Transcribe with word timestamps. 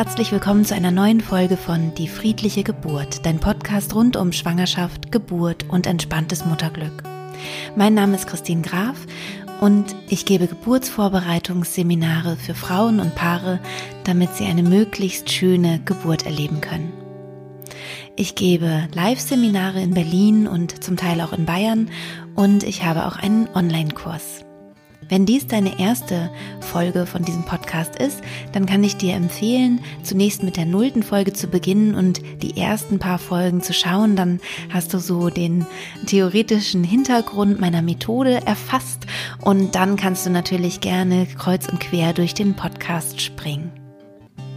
herzlich 0.00 0.32
willkommen 0.32 0.64
zu 0.64 0.74
einer 0.74 0.90
neuen 0.90 1.20
Folge 1.20 1.58
von 1.58 1.92
Die 1.92 2.08
friedliche 2.08 2.62
Geburt, 2.62 3.26
dein 3.26 3.38
Podcast 3.38 3.94
rund 3.94 4.16
um 4.16 4.32
Schwangerschaft, 4.32 5.12
Geburt 5.12 5.66
und 5.68 5.86
entspanntes 5.86 6.46
Mutterglück. 6.46 7.02
Mein 7.76 7.92
Name 7.92 8.16
ist 8.16 8.26
Christine 8.26 8.62
Graf 8.62 8.96
und 9.60 9.94
ich 10.08 10.24
gebe 10.24 10.46
Geburtsvorbereitungsseminare 10.46 12.36
für 12.36 12.54
Frauen 12.54 12.98
und 12.98 13.14
Paare, 13.14 13.60
damit 14.04 14.34
sie 14.36 14.46
eine 14.46 14.62
möglichst 14.62 15.30
schöne 15.30 15.82
Geburt 15.84 16.24
erleben 16.24 16.62
können. 16.62 16.94
Ich 18.16 18.34
gebe 18.34 18.88
Live-Seminare 18.94 19.82
in 19.82 19.92
Berlin 19.92 20.48
und 20.48 20.82
zum 20.82 20.96
Teil 20.96 21.20
auch 21.20 21.34
in 21.34 21.44
Bayern 21.44 21.90
und 22.36 22.62
ich 22.62 22.86
habe 22.86 23.04
auch 23.04 23.18
einen 23.18 23.50
Online-Kurs. 23.54 24.46
Wenn 25.10 25.26
dies 25.26 25.48
deine 25.48 25.80
erste 25.80 26.30
Folge 26.60 27.04
von 27.04 27.24
diesem 27.24 27.42
Podcast 27.42 27.96
ist, 27.96 28.22
dann 28.52 28.64
kann 28.64 28.84
ich 28.84 28.96
dir 28.96 29.14
empfehlen, 29.14 29.80
zunächst 30.04 30.44
mit 30.44 30.56
der 30.56 30.66
nullten 30.66 31.02
Folge 31.02 31.32
zu 31.32 31.48
beginnen 31.48 31.96
und 31.96 32.22
die 32.42 32.56
ersten 32.56 33.00
paar 33.00 33.18
Folgen 33.18 33.60
zu 33.60 33.74
schauen. 33.74 34.14
Dann 34.14 34.40
hast 34.72 34.94
du 34.94 34.98
so 34.98 35.28
den 35.28 35.66
theoretischen 36.06 36.84
Hintergrund 36.84 37.60
meiner 37.60 37.82
Methode 37.82 38.46
erfasst 38.46 39.06
und 39.40 39.74
dann 39.74 39.96
kannst 39.96 40.26
du 40.26 40.30
natürlich 40.30 40.80
gerne 40.80 41.26
kreuz 41.26 41.68
und 41.68 41.80
quer 41.80 42.12
durch 42.12 42.34
den 42.34 42.54
Podcast 42.54 43.20
springen. 43.20 43.79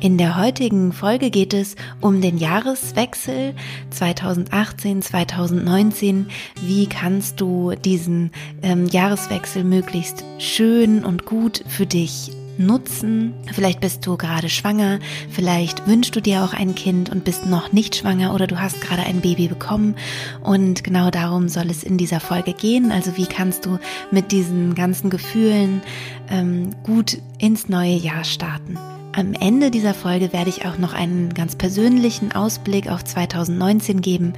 In 0.03 0.17
der 0.17 0.35
heutigen 0.35 0.91
Folge 0.91 1.29
geht 1.29 1.53
es 1.53 1.77
um 2.01 2.19
den 2.19 2.37
Jahreswechsel 2.37 3.53
2018-2019. 3.97 6.25
Wie 6.61 6.87
kannst 6.87 7.39
du 7.39 7.71
diesen 7.75 8.31
ähm, 8.61 8.87
Jahreswechsel 8.87 9.63
möglichst 9.63 10.25
schön 10.39 11.05
und 11.05 11.25
gut 11.25 11.63
für 11.69 11.85
dich 11.85 12.33
nutzen. 12.57 13.33
Vielleicht 13.53 13.79
bist 13.79 14.05
du 14.05 14.17
gerade 14.17 14.49
schwanger, 14.49 14.99
vielleicht 15.31 15.87
wünschst 15.87 16.13
du 16.17 16.21
dir 16.21 16.43
auch 16.43 16.53
ein 16.53 16.75
Kind 16.75 17.09
und 17.09 17.23
bist 17.23 17.45
noch 17.45 17.71
nicht 17.71 17.95
schwanger 17.95 18.35
oder 18.35 18.45
du 18.45 18.59
hast 18.59 18.81
gerade 18.81 19.03
ein 19.03 19.21
Baby 19.21 19.47
bekommen. 19.47 19.95
Und 20.43 20.83
genau 20.83 21.11
darum 21.11 21.47
soll 21.47 21.69
es 21.69 21.81
in 21.81 21.97
dieser 21.97 22.19
Folge 22.19 22.51
gehen. 22.51 22.91
Also 22.91 23.15
wie 23.15 23.25
kannst 23.25 23.65
du 23.65 23.79
mit 24.11 24.33
diesen 24.33 24.75
ganzen 24.75 25.09
Gefühlen 25.09 25.81
ähm, 26.29 26.71
gut 26.83 27.19
ins 27.39 27.69
neue 27.69 27.95
Jahr 27.95 28.25
starten. 28.25 28.77
Am 29.15 29.33
Ende 29.33 29.69
dieser 29.69 29.93
Folge 29.93 30.33
werde 30.33 30.49
ich 30.49 30.65
auch 30.65 30.79
noch 30.79 30.93
einen 30.93 31.35
ganz 31.35 31.55
persönlichen 31.55 32.31
Ausblick 32.31 32.89
auf 32.89 33.03
2019 33.03 34.01
geben, 34.01 34.33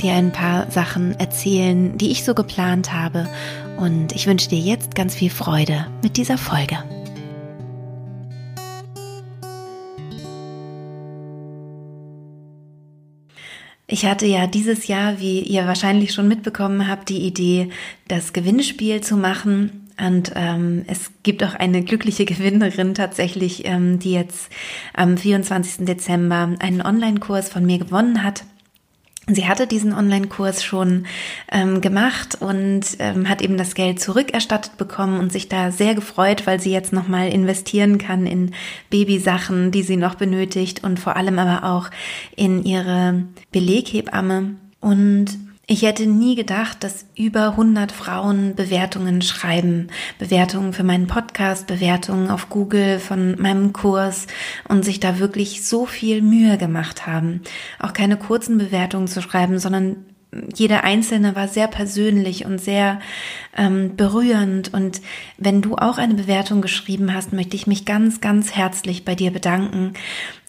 dir 0.00 0.12
ein 0.12 0.30
paar 0.30 0.70
Sachen 0.70 1.18
erzählen, 1.18 1.98
die 1.98 2.12
ich 2.12 2.22
so 2.22 2.32
geplant 2.32 2.92
habe. 2.92 3.28
Und 3.76 4.12
ich 4.12 4.28
wünsche 4.28 4.48
dir 4.48 4.60
jetzt 4.60 4.94
ganz 4.94 5.16
viel 5.16 5.30
Freude 5.30 5.88
mit 6.04 6.16
dieser 6.16 6.38
Folge. 6.38 6.78
Ich 13.88 14.06
hatte 14.06 14.26
ja 14.26 14.46
dieses 14.46 14.86
Jahr, 14.86 15.18
wie 15.18 15.40
ihr 15.40 15.66
wahrscheinlich 15.66 16.12
schon 16.14 16.28
mitbekommen 16.28 16.86
habt, 16.86 17.08
die 17.08 17.26
Idee, 17.26 17.70
das 18.06 18.32
Gewinnspiel 18.32 19.00
zu 19.00 19.16
machen 19.16 19.89
und 20.04 20.32
ähm, 20.34 20.84
es 20.86 21.10
gibt 21.22 21.42
auch 21.44 21.54
eine 21.54 21.82
glückliche 21.82 22.24
Gewinnerin 22.26 22.94
tatsächlich, 22.94 23.66
ähm, 23.66 23.98
die 23.98 24.12
jetzt 24.12 24.50
am 24.94 25.16
24. 25.16 25.86
Dezember 25.86 26.50
einen 26.58 26.82
Online-Kurs 26.82 27.48
von 27.48 27.64
mir 27.64 27.78
gewonnen 27.78 28.22
hat. 28.22 28.44
Sie 29.32 29.46
hatte 29.46 29.66
diesen 29.66 29.92
Online-Kurs 29.92 30.64
schon 30.64 31.06
ähm, 31.52 31.80
gemacht 31.80 32.38
und 32.40 32.82
ähm, 32.98 33.28
hat 33.28 33.42
eben 33.42 33.56
das 33.56 33.74
Geld 33.74 34.00
zurückerstattet 34.00 34.76
bekommen 34.76 35.20
und 35.20 35.30
sich 35.30 35.48
da 35.48 35.70
sehr 35.70 35.94
gefreut, 35.94 36.46
weil 36.46 36.58
sie 36.58 36.72
jetzt 36.72 36.92
nochmal 36.92 37.28
investieren 37.28 37.98
kann 37.98 38.26
in 38.26 38.52
Babysachen, 38.88 39.70
die 39.70 39.82
sie 39.82 39.96
noch 39.96 40.16
benötigt 40.16 40.82
und 40.82 40.98
vor 40.98 41.16
allem 41.16 41.38
aber 41.38 41.64
auch 41.64 41.90
in 42.34 42.64
ihre 42.64 43.24
Beleghebamme. 43.52 44.56
Und 44.80 45.38
ich 45.70 45.82
hätte 45.82 46.04
nie 46.04 46.34
gedacht, 46.34 46.82
dass 46.82 47.06
über 47.16 47.50
100 47.50 47.92
Frauen 47.92 48.56
Bewertungen 48.56 49.22
schreiben. 49.22 49.86
Bewertungen 50.18 50.72
für 50.72 50.82
meinen 50.82 51.06
Podcast, 51.06 51.68
Bewertungen 51.68 52.28
auf 52.28 52.48
Google 52.48 52.98
von 52.98 53.40
meinem 53.40 53.72
Kurs 53.72 54.26
und 54.66 54.84
sich 54.84 54.98
da 54.98 55.20
wirklich 55.20 55.64
so 55.64 55.86
viel 55.86 56.22
Mühe 56.22 56.58
gemacht 56.58 57.06
haben. 57.06 57.42
Auch 57.78 57.92
keine 57.92 58.16
kurzen 58.16 58.58
Bewertungen 58.58 59.06
zu 59.06 59.22
schreiben, 59.22 59.60
sondern 59.60 60.04
jede 60.54 60.84
einzelne 60.84 61.34
war 61.34 61.48
sehr 61.48 61.66
persönlich 61.66 62.44
und 62.44 62.60
sehr 62.60 63.00
ähm, 63.56 63.96
berührend. 63.96 64.72
Und 64.72 65.00
wenn 65.38 65.60
du 65.60 65.76
auch 65.76 65.98
eine 65.98 66.14
Bewertung 66.14 66.62
geschrieben 66.62 67.12
hast, 67.14 67.32
möchte 67.32 67.56
ich 67.56 67.66
mich 67.66 67.84
ganz, 67.84 68.20
ganz 68.20 68.54
herzlich 68.54 69.04
bei 69.04 69.14
dir 69.14 69.32
bedanken. 69.32 69.94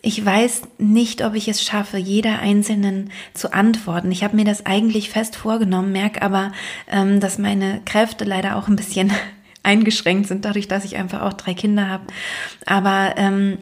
Ich 0.03 0.23
weiß 0.23 0.63
nicht, 0.77 1.23
ob 1.23 1.33
ich 1.33 1.47
es 1.47 1.63
schaffe, 1.63 1.97
jeder 1.97 2.39
einzelnen 2.39 3.11
zu 3.33 3.53
antworten. 3.53 4.11
Ich 4.11 4.23
habe 4.23 4.35
mir 4.35 4.45
das 4.45 4.65
eigentlich 4.65 5.09
fest 5.09 5.35
vorgenommen, 5.35 5.91
merke 5.91 6.21
aber, 6.21 6.51
ähm, 6.87 7.19
dass 7.19 7.39
meine 7.39 7.81
Kräfte 7.85 8.23
leider 8.23 8.57
auch 8.57 8.67
ein 8.67 8.75
bisschen 8.75 9.11
eingeschränkt 9.63 10.27
sind, 10.27 10.45
dadurch, 10.45 10.67
dass 10.67 10.85
ich 10.85 10.97
einfach 10.97 11.21
auch 11.21 11.33
drei 11.33 11.53
Kinder 11.55 11.87
habe. 11.89 12.03
Aber 12.65 13.15
ähm, 13.17 13.57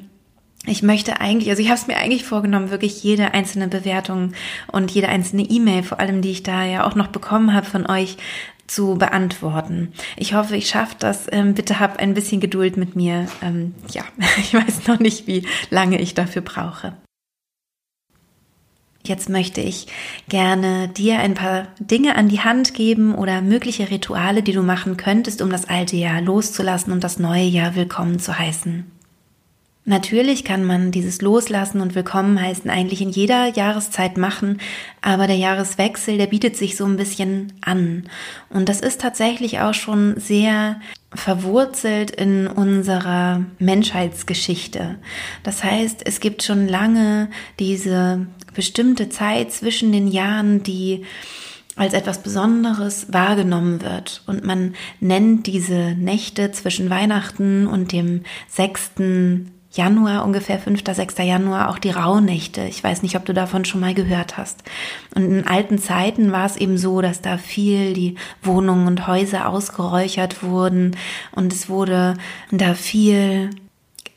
ich 0.70 0.84
möchte 0.84 1.20
eigentlich, 1.20 1.50
also 1.50 1.62
ich 1.62 1.70
habe 1.70 1.80
es 1.80 1.88
mir 1.88 1.98
eigentlich 1.98 2.26
vorgenommen, 2.26 2.72
wirklich 2.72 3.04
jede 3.04 3.34
einzelne 3.34 3.68
Bewertung 3.68 4.34
und 4.72 4.92
jede 4.92 5.10
einzelne 5.10 5.44
E-Mail, 5.44 5.84
vor 5.84 6.00
allem 6.00 6.22
die 6.22 6.32
ich 6.32 6.44
da 6.44 6.64
ja 6.66 6.86
auch 6.86 6.96
noch 6.96 7.08
bekommen 7.08 7.54
habe 7.54 7.66
von 7.66 7.90
euch, 7.90 8.18
zu 8.68 8.96
beantworten. 8.96 9.94
Ich 10.16 10.36
hoffe, 10.36 10.56
ich 10.56 10.70
schaffe 10.70 10.96
das. 11.00 11.26
Ähm, 11.32 11.56
bitte 11.56 11.80
hab 11.80 11.98
ein 11.98 12.14
bisschen 12.14 12.40
Geduld 12.40 12.78
mit 12.78 12.96
mir. 12.96 13.28
Ähm, 13.42 13.74
ja, 13.92 14.04
ich 14.38 14.54
weiß 14.54 14.88
noch 14.88 15.00
nicht, 15.00 15.26
wie 15.26 15.46
lange 15.72 16.00
ich 16.00 16.14
dafür 16.14 16.44
brauche. 16.44 16.94
Jetzt 19.04 19.30
möchte 19.30 19.62
ich 19.62 19.88
gerne 20.28 20.88
dir 20.90 21.18
ein 21.20 21.34
paar 21.34 21.68
Dinge 21.80 22.16
an 22.16 22.30
die 22.30 22.42
Hand 22.42 22.76
geben 22.76 23.16
oder 23.16 23.42
mögliche 23.42 23.90
Rituale, 23.90 24.44
die 24.44 24.52
du 24.52 24.62
machen 24.62 24.98
könntest, 24.98 25.42
um 25.42 25.50
das 25.50 25.68
alte 25.68 25.96
Jahr 25.96 26.22
loszulassen 26.22 26.94
und 26.94 27.04
das 27.04 27.18
neue 27.18 27.46
Jahr 27.46 27.76
willkommen 27.76 28.20
zu 28.20 28.38
heißen. 28.38 28.99
Natürlich 29.90 30.46
kann 30.46 30.66
man 30.66 30.92
dieses 30.92 31.20
Loslassen 31.20 31.82
und 31.82 31.96
Willkommen 31.96 32.40
heißen 32.40 32.70
eigentlich 32.70 33.02
in 33.02 33.10
jeder 33.10 33.48
Jahreszeit 33.48 34.20
machen, 34.20 34.62
aber 35.02 35.26
der 35.26 35.38
Jahreswechsel, 35.38 36.20
der 36.20 36.28
bietet 36.28 36.56
sich 36.56 36.78
so 36.78 36.86
ein 36.86 36.96
bisschen 36.96 37.54
an. 37.62 38.04
Und 38.52 38.70
das 38.70 38.82
ist 38.82 39.02
tatsächlich 39.02 39.62
auch 39.62 39.74
schon 39.74 40.20
sehr 40.20 40.80
verwurzelt 41.12 42.12
in 42.12 42.46
unserer 42.46 43.44
Menschheitsgeschichte. 43.58 45.00
Das 45.42 45.64
heißt, 45.64 46.02
es 46.06 46.20
gibt 46.20 46.44
schon 46.44 46.68
lange 46.68 47.28
diese 47.58 48.28
bestimmte 48.54 49.10
Zeit 49.10 49.52
zwischen 49.52 49.92
den 49.92 50.08
Jahren, 50.08 50.62
die 50.62 51.04
als 51.76 51.96
etwas 51.96 52.22
Besonderes 52.22 53.12
wahrgenommen 53.12 53.82
wird. 53.82 54.22
Und 54.28 54.46
man 54.46 54.76
nennt 55.00 55.48
diese 55.48 55.96
Nächte 55.96 56.52
zwischen 56.52 56.92
Weihnachten 56.92 57.66
und 57.66 57.92
dem 57.92 58.22
6. 58.50 58.92
Januar, 59.72 60.26
ungefähr 60.26 60.58
5., 60.58 60.82
6. 60.84 61.20
Januar, 61.20 61.70
auch 61.70 61.78
die 61.78 61.92
Rauhnächte. 61.92 62.62
Ich 62.62 62.84
weiß 62.84 63.04
nicht, 63.04 63.16
ob 63.16 63.26
du 63.26 63.34
davon 63.34 63.66
schon 63.66 63.82
mal 63.82 63.94
gehört 63.94 64.38
hast. 64.38 64.64
Und 65.14 65.26
in 65.26 65.48
alten 65.48 65.78
Zeiten 65.78 66.32
war 66.32 66.46
es 66.46 66.58
eben 66.58 66.78
so, 66.78 67.02
dass 67.02 67.22
da 67.22 67.38
viel 67.38 67.94
die 67.94 68.16
Wohnungen 68.42 68.88
und 68.88 69.08
Häuser 69.08 69.48
ausgeräuchert 69.48 70.42
wurden 70.42 70.96
und 71.32 71.54
es 71.54 71.70
wurde 71.70 72.16
da 72.52 72.74
viel 72.74 73.52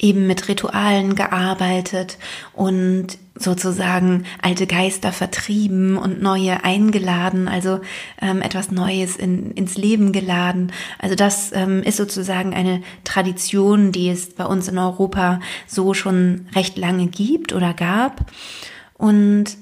eben 0.03 0.27
mit 0.27 0.49
Ritualen 0.49 1.15
gearbeitet 1.15 2.19
und 2.53 3.19
sozusagen 3.35 4.25
alte 4.43 4.67
Geister 4.67 5.13
vertrieben 5.13 5.97
und 5.97 6.21
neue 6.21 6.65
eingeladen, 6.65 7.49
also 7.49 7.81
ähm, 8.21 8.43
etwas 8.43 8.71
Neues 8.71 9.17
in, 9.17 9.53
ins 9.53 9.79
Leben 9.79 10.13
geladen. 10.13 10.73
Also 10.99 11.15
das 11.15 11.53
ähm, 11.53 11.83
ist 11.83 11.97
sozusagen 11.97 12.53
eine 12.53 12.83
Tradition, 13.05 13.93
die 13.93 14.11
es 14.11 14.35
bei 14.35 14.45
uns 14.45 14.69
in 14.69 14.77
Europa 14.77 15.41
so 15.67 15.95
schon 15.95 16.47
recht 16.55 16.77
lange 16.77 17.07
gibt 17.07 17.55
oder 17.55 17.73
gab. 17.73 18.31
Und 18.99 19.57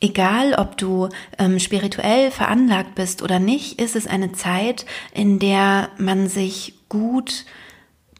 Egal, 0.00 0.54
ob 0.54 0.76
du 0.78 1.08
ähm, 1.40 1.58
spirituell 1.58 2.30
veranlagt 2.30 2.94
bist 2.94 3.20
oder 3.20 3.40
nicht, 3.40 3.80
ist 3.80 3.96
es 3.96 4.06
eine 4.06 4.30
Zeit, 4.30 4.86
in 5.12 5.40
der 5.40 5.88
man 5.98 6.28
sich 6.28 6.74
gut 6.88 7.46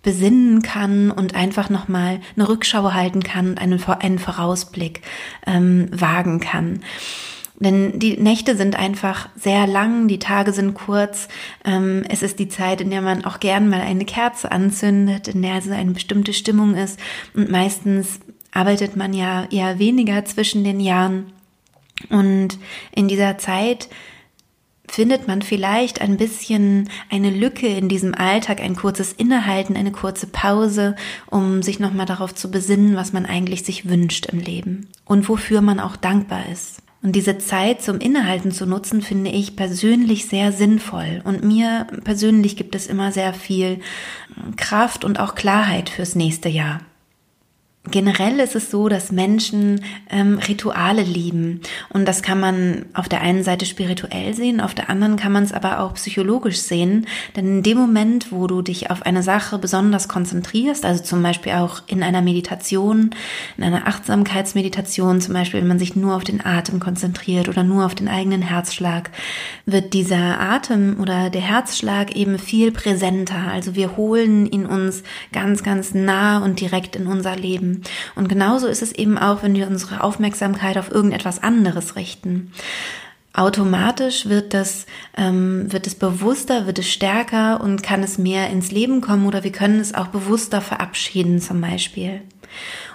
besinnen 0.03 0.63
kann 0.63 1.11
und 1.11 1.35
einfach 1.35 1.71
nochmal 1.71 2.21
eine 2.37 2.49
Rückschau 2.49 2.93
halten 2.93 3.23
kann 3.23 3.51
und 3.51 3.59
einen, 3.59 3.83
einen 3.85 4.19
Vorausblick 4.19 5.03
ähm, 5.47 5.89
wagen 5.93 6.41
kann. 6.41 6.81
Denn 7.61 7.99
die 7.99 8.17
Nächte 8.17 8.57
sind 8.57 8.79
einfach 8.79 9.29
sehr 9.35 9.67
lang, 9.67 10.07
die 10.07 10.21
Tage 10.21 10.53
sind 10.53 10.75
kurz. 10.75 11.27
Ähm, 11.65 12.05
es 12.09 12.23
ist 12.23 12.39
die 12.39 12.49
Zeit, 12.49 12.81
in 12.81 12.91
der 12.91 13.03
man 13.03 13.25
auch 13.25 13.41
gern 13.41 13.69
mal 13.69 13.81
eine 13.81 14.05
Kerze 14.05 14.53
anzündet, 14.53 15.27
in 15.27 15.43
der 15.43 15.61
so 15.61 15.73
eine 15.73 15.91
bestimmte 15.91 16.33
Stimmung 16.33 16.75
ist. 16.75 17.01
Und 17.35 17.51
meistens 17.51 18.21
arbeitet 18.53 18.95
man 18.95 19.13
ja 19.13 19.47
eher 19.51 19.81
weniger 19.81 20.25
zwischen 20.25 20.63
den 20.63 20.79
Jahren. 20.79 21.33
Und 22.11 22.59
in 22.95 23.09
dieser 23.09 23.39
Zeit 23.39 23.89
findet 24.93 25.29
man 25.29 25.43
vielleicht 25.43 26.01
ein 26.01 26.17
bisschen 26.17 26.89
eine 27.11 27.31
Lücke 27.31 27.67
in 27.67 27.89
diesem 27.89 28.15
Alltag, 28.15 28.61
ein 28.61 28.77
kurzes 28.77 29.13
Innehalten, 29.13 29.77
eine 29.77 29.93
kurze 29.93 30.27
Pause, 30.27 30.97
um 31.27 31.63
sich 31.63 31.81
nochmal 31.81 32.07
darauf 32.07 32.35
zu 32.35 32.51
besinnen, 32.51 32.97
was 32.97 33.13
man 33.13 33.27
eigentlich 33.27 33.65
sich 33.65 33.89
wünscht 33.89 34.27
im 34.27 34.39
Leben 34.39 34.89
und 35.05 35.29
wofür 35.29 35.61
man 35.61 35.81
auch 35.81 35.97
dankbar 35.97 36.49
ist. 36.51 36.83
Und 37.01 37.13
diese 37.13 37.39
Zeit 37.39 37.81
zum 37.81 38.01
Innehalten 38.01 38.51
zu 38.51 38.67
nutzen, 38.67 39.03
finde 39.03 39.31
ich 39.31 39.55
persönlich 39.55 40.27
sehr 40.27 40.51
sinnvoll. 40.51 41.23
Und 41.25 41.45
mir 41.45 41.87
persönlich 42.03 42.57
gibt 42.57 42.75
es 42.75 42.89
immer 42.89 43.13
sehr 43.13 43.33
viel 43.35 43.79
Kraft 44.57 45.05
und 45.05 45.21
auch 45.21 45.37
Klarheit 45.37 45.91
fürs 45.91 46.17
nächste 46.17 46.49
Jahr. 46.49 46.81
Generell 47.91 48.41
ist 48.41 48.55
es 48.55 48.71
so, 48.71 48.89
dass 48.89 49.13
Menschen 49.13 49.81
ähm, 50.11 50.39
Rituale 50.39 51.03
lieben. 51.03 51.61
Und 51.91 52.07
das 52.07 52.23
kann 52.23 52.41
man 52.41 52.87
auf 52.93 53.09
der 53.09 53.21
einen 53.21 53.43
Seite 53.43 53.67
spirituell 53.67 54.35
sehen, 54.35 54.61
auf 54.61 54.75
der 54.75 54.91
anderen 54.91 55.17
kann 55.17 55.33
man 55.33 55.45
es 55.45 55.53
aber 55.53 55.81
auch 55.81 55.95
psychologisch 55.95 56.59
sehen. 56.59 57.07
Denn 57.37 57.47
in 57.47 57.63
dem 57.63 57.79
Moment, 57.79 58.31
wo 58.33 58.47
du 58.47 58.63
dich 58.63 58.91
auf 58.91 59.03
eine 59.03 59.23
Sache 59.23 59.59
besonders 59.59 60.09
konzentrierst, 60.09 60.85
also 60.85 61.03
zum 61.03 61.23
Beispiel 61.23 61.53
auch 61.53 61.83
in 61.87 62.03
einer 62.03 62.21
Meditation, 62.21 63.11
in 63.57 63.65
einer 63.65 63.87
Achtsamkeitsmeditation, 63.87 65.21
zum 65.21 65.35
Beispiel, 65.35 65.61
wenn 65.61 65.69
man 65.69 65.79
sich 65.79 65.97
nur 65.97 66.17
auf 66.17 66.25
den 66.25 66.45
Atem 66.45 66.81
konzentriert 66.81 67.49
oder 67.49 67.63
nur 67.63 67.87
auf 67.87 67.95
den 67.95 68.09
eigenen 68.09 68.43
Herzschlag, 68.43 69.11
wird 69.67 69.95
dieser 69.95 70.41
Atem 70.41 70.99
oder 71.01 71.31
der 71.31 71.43
Herzschlag 71.43 72.15
eben 72.15 72.39
viel 72.39 72.73
präsenter. 72.73 73.51
Also 73.51 73.75
wir 73.75 73.97
holen 73.97 74.47
ihn 74.47 74.67
uns 74.67 75.03
ganz, 75.33 75.63
ganz 75.63 75.95
nah 75.95 76.39
und 76.45 76.61
direkt 76.61 76.97
in 76.97 77.07
unser 77.07 77.37
Leben. 77.37 77.78
Und 78.15 78.29
genauso 78.29 78.67
ist 78.67 78.83
es 78.83 78.93
eben 78.93 79.19
auch, 79.19 79.43
wenn 79.43 79.55
wir 79.55 79.67
unsere 79.67 80.03
Aufmerksamkeit 80.03 80.79
auf 80.79 80.91
irgendetwas 80.91 81.43
anderes 81.43 81.97
richten. 81.97 82.53
Automatisch 83.33 84.27
wird 84.27 84.53
das, 84.53 84.87
ähm, 85.17 85.73
wird 85.73 85.87
es 85.87 85.95
bewusster, 85.95 86.67
wird 86.67 86.79
es 86.79 86.89
stärker 86.91 87.61
und 87.61 87.83
kann 87.83 88.03
es 88.03 88.19
mehr 88.19 88.51
ins 88.51 88.73
Leben 88.73 89.01
kommen 89.01 89.27
oder 89.27 89.45
wir 89.45 89.53
können 89.53 89.79
es 89.79 89.95
auch 89.95 90.09
bewusster 90.09 90.61
verabschieden 90.61 91.41
zum 91.41 91.61
Beispiel. 91.61 92.23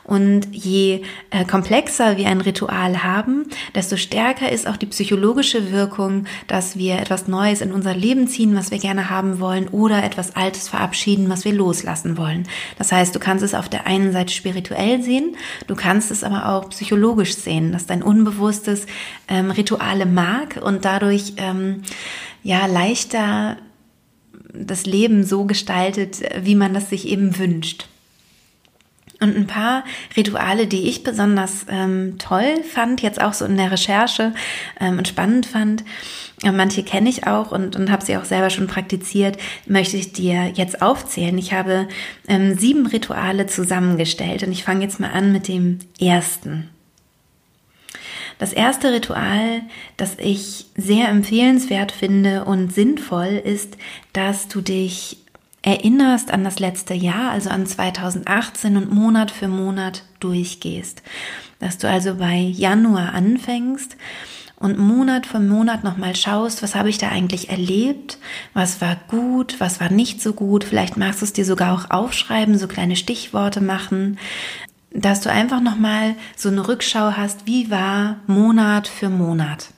Und 0.04 0.48
je 0.52 1.02
äh, 1.30 1.46
komplexer 1.46 2.18
wir 2.18 2.28
ein 2.28 2.42
Ritual 2.42 3.04
haben, 3.04 3.46
desto 3.74 3.96
stärker 3.96 4.52
ist 4.52 4.68
auch 4.68 4.76
die 4.76 4.86
psychologische 4.86 5.72
Wirkung, 5.72 6.26
dass 6.48 6.78
wir 6.78 7.00
etwas 7.00 7.28
Neues 7.28 7.62
in 7.62 7.72
unser 7.72 7.96
Leben 7.96 8.28
ziehen, 8.28 8.56
was 8.56 8.72
wir 8.72 8.80
gerne 8.80 9.10
haben 9.10 9.40
wollen, 9.40 9.70
oder 9.70 10.04
etwas 10.04 10.36
Altes 10.36 10.68
verabschieden, 10.68 11.30
was 11.30 11.46
wir 11.46 11.54
loslassen 11.54 12.18
wollen. 12.18 12.48
Das 12.78 12.92
heißt, 12.92 13.16
du 13.16 13.20
kannst 13.20 13.44
es 13.44 13.54
auf 13.54 13.70
der 13.70 13.88
einen 13.88 14.12
Seite 14.12 14.34
spirituell 14.34 15.02
sehen, 15.02 15.38
du 15.68 15.76
kannst 15.76 16.12
es 16.12 16.24
aber 16.24 16.50
auch 16.50 16.70
psychologisch 16.70 17.36
sehen, 17.36 17.72
dass 17.72 17.86
dein 17.86 18.04
Unbewusstes 18.04 18.86
ähm, 19.30 19.52
Rituale 19.52 20.06
mag 20.06 20.60
und 20.62 20.84
dadurch 20.84 21.34
ähm, 21.38 21.84
ja 22.44 22.66
leichter 22.66 23.58
das 24.54 24.86
Leben 24.86 25.24
so 25.24 25.46
gestaltet, 25.46 26.20
wie 26.42 26.56
man 26.56 26.74
das 26.74 26.90
sich 26.90 27.08
eben 27.08 27.38
wünscht. 27.40 27.88
Und 29.24 29.38
ein 29.38 29.48
paar 29.48 29.86
Rituale, 30.18 30.68
die 30.68 30.90
ich 30.90 31.04
besonders 31.04 31.66
ähm, 31.70 32.18
toll 32.20 32.62
fand, 32.64 33.02
jetzt 33.02 33.22
auch 33.22 33.32
so 33.32 33.46
in 33.46 33.56
der 33.56 33.72
Recherche 33.72 34.34
ähm, 34.82 34.98
und 34.98 35.08
spannend 35.08 35.46
fand, 35.46 35.86
manche 36.44 36.84
kenne 36.84 37.10
ich 37.10 37.26
auch 37.26 37.52
und, 37.52 37.78
und 37.78 37.90
habe 37.90 38.04
sie 38.04 38.18
auch 38.18 38.26
selber 38.26 38.50
schon 38.50 38.68
praktiziert, 38.68 39.38
möchte 39.66 39.96
ich 39.96 40.12
dir 40.12 40.52
jetzt 40.56 40.82
aufzählen. 40.82 41.38
Ich 41.38 41.54
habe 41.54 41.88
ähm, 42.28 42.58
sieben 42.58 42.86
Rituale 42.86 43.48
zusammengestellt 43.48 44.44
und 44.44 44.52
ich 44.52 44.66
fange 44.66 44.84
jetzt 44.84 45.00
mal 45.00 45.12
an 45.12 45.32
mit 45.32 45.48
dem 45.48 45.80
ersten. 46.02 46.70
Das 48.40 48.52
erste 48.52 48.92
Ritual, 48.92 49.62
das 49.96 50.18
ich 50.18 50.66
sehr 50.76 51.08
empfehlenswert 51.08 51.94
finde 51.94 52.44
und 52.44 52.74
sinnvoll, 52.74 53.42
ist, 53.42 53.78
dass 54.12 54.50
du 54.50 54.60
dich 54.60 55.23
erinnerst 55.64 56.30
an 56.30 56.44
das 56.44 56.60
letzte 56.60 56.94
Jahr, 56.94 57.32
also 57.32 57.50
an 57.50 57.66
2018 57.66 58.78
und 58.78 58.94
Monat 58.94 59.32
für 59.32 59.48
Monat 59.48 60.04
durchgehst. 60.20 61.02
Dass 61.60 61.78
du 61.78 61.90
also 61.90 62.16
bei 62.16 62.38
Januar 62.38 63.14
anfängst 63.14 63.96
und 64.58 64.78
Monat 64.78 65.26
für 65.26 65.40
Monat 65.40 65.84
nochmal 65.84 66.16
schaust, 66.16 66.62
was 66.62 66.76
habe 66.76 66.90
ich 66.90 66.98
da 66.98 67.10
eigentlich 67.10 67.50
erlebt, 67.50 68.18
was 68.54 68.82
war 68.82 68.98
gut, 69.08 69.56
was 69.60 69.80
war 69.80 69.90
nicht 69.90 70.22
so 70.22 70.34
gut. 70.34 70.66
Vielleicht 70.66 70.98
magst 70.98 71.22
du 71.22 71.26
es 71.26 71.34
dir 71.34 71.46
sogar 71.46 71.74
auch 71.74 71.90
aufschreiben, 71.90 72.58
so 72.58 72.68
kleine 72.68 72.98
Stichworte 72.98 73.62
machen, 73.62 74.20
dass 74.92 75.22
du 75.22 75.32
einfach 75.32 75.62
nochmal 75.62 76.16
so 76.36 76.50
eine 76.50 76.68
Rückschau 76.68 77.14
hast, 77.18 77.48
wie 77.48 77.72
war 77.72 78.18
Monat 78.28 78.88
für 78.88 79.10
Monat. 79.10 79.70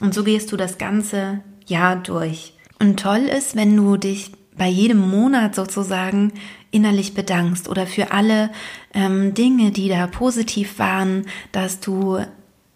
Und 0.00 0.14
so 0.14 0.22
gehst 0.24 0.52
du 0.52 0.56
das 0.56 0.78
ganze 0.78 1.40
Jahr 1.66 1.96
durch. 1.96 2.54
Und 2.78 3.00
toll 3.00 3.22
ist, 3.22 3.56
wenn 3.56 3.76
du 3.76 3.96
dich 3.96 4.32
bei 4.56 4.68
jedem 4.68 5.08
Monat 5.08 5.54
sozusagen 5.54 6.32
innerlich 6.70 7.14
bedankst 7.14 7.68
oder 7.68 7.86
für 7.86 8.12
alle 8.12 8.50
ähm, 8.92 9.34
Dinge, 9.34 9.70
die 9.70 9.88
da 9.88 10.06
positiv 10.06 10.78
waren, 10.78 11.26
dass 11.52 11.80
du 11.80 12.18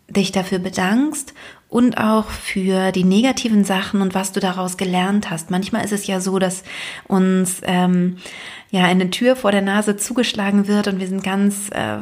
dich 0.08 0.32
dafür 0.32 0.58
bedankst 0.58 1.34
und 1.68 1.98
auch 1.98 2.30
für 2.30 2.92
die 2.92 3.04
negativen 3.04 3.64
Sachen 3.64 4.00
und 4.00 4.14
was 4.14 4.32
du 4.32 4.40
daraus 4.40 4.76
gelernt 4.76 5.30
hast. 5.30 5.50
Manchmal 5.50 5.84
ist 5.84 5.92
es 5.92 6.06
ja 6.06 6.20
so, 6.20 6.38
dass 6.38 6.64
uns 7.06 7.60
ähm, 7.64 8.16
ja 8.70 8.84
eine 8.84 9.10
Tür 9.10 9.36
vor 9.36 9.52
der 9.52 9.62
Nase 9.62 9.96
zugeschlagen 9.96 10.66
wird 10.66 10.88
und 10.88 10.98
wir 10.98 11.08
sind 11.08 11.22
ganz 11.22 11.68
äh, 11.70 11.98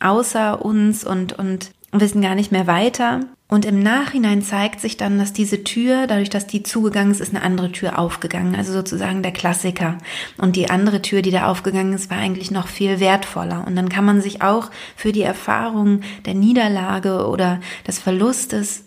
außer 0.00 0.64
uns 0.64 1.04
und 1.04 1.38
und 1.38 1.72
wissen 1.92 2.22
gar 2.22 2.34
nicht 2.34 2.52
mehr 2.52 2.66
weiter. 2.66 3.20
Und 3.48 3.64
im 3.64 3.80
Nachhinein 3.80 4.42
zeigt 4.42 4.80
sich 4.80 4.96
dann, 4.96 5.18
dass 5.18 5.32
diese 5.32 5.62
Tür, 5.62 6.08
dadurch, 6.08 6.30
dass 6.30 6.48
die 6.48 6.64
zugegangen 6.64 7.12
ist, 7.12 7.20
ist 7.20 7.32
eine 7.32 7.44
andere 7.44 7.70
Tür 7.70 7.96
aufgegangen. 7.96 8.56
Also 8.56 8.72
sozusagen 8.72 9.22
der 9.22 9.32
Klassiker. 9.32 9.98
Und 10.36 10.56
die 10.56 10.68
andere 10.68 11.00
Tür, 11.00 11.22
die 11.22 11.30
da 11.30 11.46
aufgegangen 11.46 11.92
ist, 11.92 12.10
war 12.10 12.18
eigentlich 12.18 12.50
noch 12.50 12.66
viel 12.66 12.98
wertvoller. 12.98 13.64
Und 13.64 13.76
dann 13.76 13.88
kann 13.88 14.04
man 14.04 14.20
sich 14.20 14.42
auch 14.42 14.70
für 14.96 15.12
die 15.12 15.22
Erfahrung 15.22 16.00
der 16.24 16.34
Niederlage 16.34 17.28
oder 17.28 17.60
des 17.86 18.00
Verlustes 18.00 18.82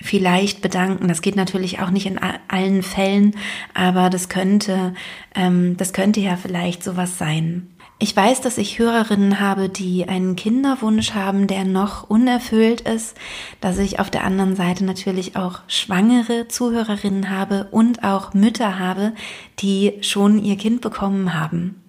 vielleicht 0.00 0.60
bedanken. 0.62 1.08
Das 1.08 1.22
geht 1.22 1.34
natürlich 1.34 1.80
auch 1.80 1.90
nicht 1.90 2.06
in 2.06 2.20
allen 2.48 2.82
Fällen, 2.82 3.34
aber 3.74 4.10
das 4.10 4.28
könnte, 4.28 4.94
ähm, 5.34 5.76
das 5.76 5.92
könnte 5.92 6.20
ja 6.20 6.36
vielleicht 6.36 6.84
sowas 6.84 7.18
sein. 7.18 7.73
Ich 8.00 8.14
weiß, 8.14 8.40
dass 8.40 8.58
ich 8.58 8.78
Hörerinnen 8.78 9.38
habe, 9.38 9.68
die 9.68 10.08
einen 10.08 10.34
Kinderwunsch 10.34 11.12
haben, 11.12 11.46
der 11.46 11.64
noch 11.64 12.10
unerfüllt 12.10 12.80
ist, 12.82 13.16
dass 13.60 13.78
ich 13.78 14.00
auf 14.00 14.10
der 14.10 14.24
anderen 14.24 14.56
Seite 14.56 14.84
natürlich 14.84 15.36
auch 15.36 15.60
schwangere 15.68 16.48
Zuhörerinnen 16.48 17.30
habe 17.30 17.68
und 17.70 18.02
auch 18.02 18.34
Mütter 18.34 18.78
habe, 18.80 19.12
die 19.60 19.94
schon 20.00 20.42
ihr 20.42 20.56
Kind 20.56 20.80
bekommen 20.80 21.34
haben. 21.34 21.82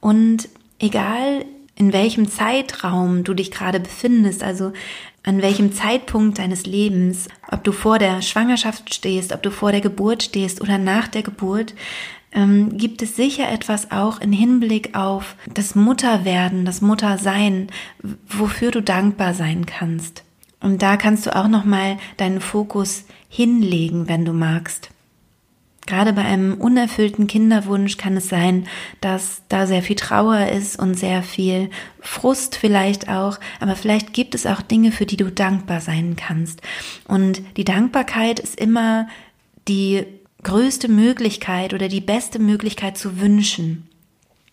Und 0.00 0.48
egal 0.78 1.46
in 1.76 1.94
welchem 1.94 2.28
Zeitraum 2.28 3.24
du 3.24 3.32
dich 3.32 3.50
gerade 3.50 3.80
befindest, 3.80 4.42
also 4.42 4.72
an 5.24 5.40
welchem 5.40 5.72
Zeitpunkt 5.72 6.38
deines 6.38 6.66
Lebens, 6.66 7.28
ob 7.50 7.64
du 7.64 7.72
vor 7.72 7.98
der 7.98 8.20
Schwangerschaft 8.20 8.92
stehst, 8.94 9.32
ob 9.32 9.42
du 9.42 9.50
vor 9.50 9.72
der 9.72 9.80
Geburt 9.80 10.22
stehst 10.24 10.60
oder 10.60 10.78
nach 10.78 11.08
der 11.08 11.22
Geburt, 11.22 11.74
ähm, 12.32 12.76
gibt 12.76 13.02
es 13.02 13.16
sicher 13.16 13.50
etwas 13.50 13.90
auch 13.90 14.20
in 14.20 14.32
Hinblick 14.32 14.96
auf 14.96 15.36
das 15.52 15.74
Mutterwerden, 15.74 16.64
das 16.64 16.80
Muttersein, 16.80 17.68
wofür 18.26 18.70
du 18.70 18.82
dankbar 18.82 19.34
sein 19.34 19.66
kannst. 19.66 20.24
Und 20.60 20.82
da 20.82 20.96
kannst 20.96 21.26
du 21.26 21.34
auch 21.36 21.48
nochmal 21.48 21.98
deinen 22.16 22.40
Fokus 22.40 23.04
hinlegen, 23.28 24.08
wenn 24.08 24.24
du 24.24 24.32
magst. 24.32 24.90
Gerade 25.86 26.12
bei 26.12 26.22
einem 26.22 26.54
unerfüllten 26.54 27.26
Kinderwunsch 27.26 27.96
kann 27.96 28.16
es 28.16 28.28
sein, 28.28 28.68
dass 29.00 29.42
da 29.48 29.66
sehr 29.66 29.82
viel 29.82 29.96
Trauer 29.96 30.46
ist 30.46 30.78
und 30.78 30.94
sehr 30.94 31.24
viel 31.24 31.70
Frust 32.00 32.54
vielleicht 32.54 33.08
auch, 33.08 33.40
aber 33.58 33.74
vielleicht 33.74 34.12
gibt 34.12 34.36
es 34.36 34.46
auch 34.46 34.62
Dinge, 34.62 34.92
für 34.92 35.06
die 35.06 35.16
du 35.16 35.32
dankbar 35.32 35.80
sein 35.80 36.14
kannst. 36.14 36.62
Und 37.08 37.42
die 37.56 37.64
Dankbarkeit 37.64 38.38
ist 38.38 38.60
immer 38.60 39.08
die 39.66 40.06
größte 40.42 40.88
Möglichkeit 40.88 41.74
oder 41.74 41.88
die 41.88 42.00
beste 42.00 42.38
Möglichkeit 42.38 42.98
zu 42.98 43.20
wünschen. 43.20 43.88